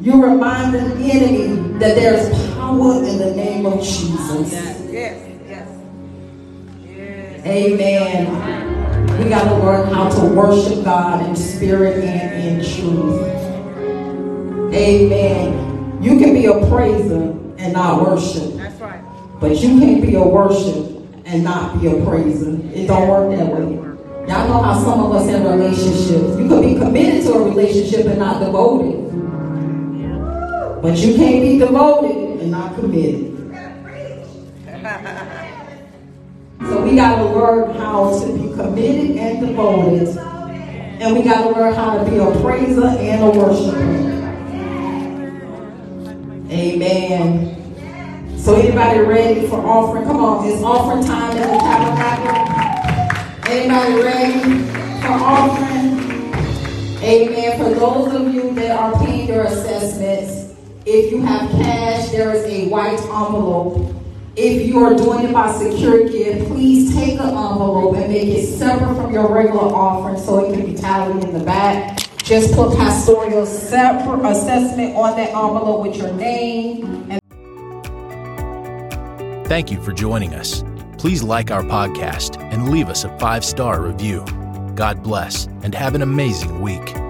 You 0.00 0.20
remind 0.22 0.74
the 0.74 0.80
enemy 0.80 1.78
that 1.78 1.94
there's 1.94 2.28
power 2.54 3.04
in 3.04 3.16
the 3.18 3.32
name 3.36 3.64
of 3.64 3.78
Jesus. 3.80 4.52
Yes. 4.52 4.80
Yes. 4.90 5.70
Yes. 6.84 7.46
Amen. 7.46 9.18
We 9.18 9.28
got 9.28 9.44
to 9.44 9.54
learn 9.64 9.94
how 9.94 10.08
to 10.08 10.34
worship 10.34 10.84
God 10.84 11.24
in 11.28 11.36
spirit 11.36 12.02
and 12.04 12.42
in 12.42 12.64
truth. 12.64 13.22
Amen. 14.74 16.02
You 16.02 16.18
can 16.18 16.34
be 16.34 16.46
a 16.46 16.66
praiser 16.68 17.30
and 17.58 17.72
not 17.72 18.02
worship. 18.02 18.54
That's 18.54 18.80
right. 18.80 19.00
But 19.40 19.60
you 19.60 19.78
can't 19.78 20.02
be 20.02 20.16
a 20.16 20.22
worship 20.22 20.90
and 21.24 21.44
not 21.44 21.80
be 21.80 21.86
a 21.86 22.04
praiser. 22.04 22.58
It 22.74 22.88
don't 22.88 23.08
work 23.08 23.38
that 23.38 23.46
way. 23.46 23.76
Y'all 24.26 24.48
know 24.48 24.60
how 24.60 24.74
some 24.82 25.04
of 25.04 25.12
us 25.12 25.28
in 25.28 25.44
relationships. 25.44 26.36
You 26.36 26.48
could 26.48 26.62
be 26.62 26.74
committed 26.74 27.22
to 27.26 27.34
a 27.34 27.44
relationship 27.44 28.06
and 28.06 28.18
not 28.18 28.40
devoted. 28.44 29.04
But 30.84 30.98
you 30.98 31.16
can't 31.16 31.40
be 31.40 31.58
devoted 31.58 32.42
and 32.42 32.50
not 32.50 32.74
committed. 32.74 33.32
So 36.60 36.82
we 36.82 36.94
got 36.94 37.16
to 37.16 37.24
learn 37.24 37.74
how 37.74 38.20
to 38.20 38.26
be 38.26 38.54
committed 38.54 39.16
and 39.16 39.46
devoted. 39.46 40.08
And 40.18 41.16
we 41.16 41.22
got 41.22 41.44
to 41.44 41.58
learn 41.58 41.72
how 41.72 41.96
to 41.96 42.04
be 42.10 42.18
a 42.18 42.30
praiser 42.42 42.84
and 42.84 43.22
a 43.22 43.30
worshiper. 43.30 43.78
Amen. 46.50 48.36
So 48.38 48.54
anybody 48.56 49.00
ready 49.00 49.48
for 49.48 49.66
offering? 49.66 50.04
Come 50.04 50.18
on, 50.18 50.46
it's 50.46 50.62
offering 50.62 51.02
time 51.02 51.34
in 51.34 51.48
the 51.48 51.58
tabernacle. 51.60 52.36
Anybody 53.50 54.02
ready 54.02 54.58
for 55.00 55.12
offering? 55.12 55.94
Amen. 57.02 57.58
For 57.58 57.70
those 57.74 58.12
of 58.12 58.34
you 58.34 58.54
that 58.56 58.78
are 58.78 59.02
paying 59.02 59.28
your 59.28 59.44
assessments, 59.44 60.43
if 60.86 61.10
you 61.10 61.22
have 61.22 61.50
cash, 61.52 62.10
there 62.10 62.34
is 62.34 62.44
a 62.44 62.68
white 62.68 63.00
envelope. 63.00 63.94
If 64.36 64.66
you 64.66 64.84
are 64.84 64.94
doing 64.94 65.26
it 65.26 65.32
by 65.32 65.52
SecureGive, 65.52 66.48
please 66.48 66.94
take 66.94 67.14
an 67.20 67.28
envelope 67.28 67.94
and 67.96 68.12
make 68.12 68.28
it 68.28 68.46
separate 68.46 68.96
from 68.96 69.12
your 69.12 69.32
regular 69.32 69.60
offering 69.60 70.18
so 70.18 70.44
it 70.44 70.56
can 70.56 70.66
be 70.66 70.74
tallied 70.74 71.24
in 71.24 71.38
the 71.38 71.44
back. 71.44 71.98
Just 72.18 72.54
put 72.54 72.76
pastoral 72.76 73.46
separate 73.46 74.28
assessment 74.28 74.96
on 74.96 75.16
that 75.16 75.28
envelope 75.28 75.86
with 75.86 75.96
your 75.96 76.12
name 76.14 77.10
and 77.10 77.20
Thank 79.46 79.70
you 79.70 79.80
for 79.82 79.92
joining 79.92 80.34
us. 80.34 80.64
Please 80.98 81.22
like 81.22 81.50
our 81.50 81.62
podcast 81.62 82.42
and 82.42 82.70
leave 82.70 82.88
us 82.88 83.04
a 83.04 83.18
five 83.18 83.44
star 83.44 83.82
review. 83.82 84.24
God 84.74 85.02
bless 85.02 85.46
and 85.62 85.74
have 85.74 85.94
an 85.94 86.02
amazing 86.02 86.60
week. 86.60 87.03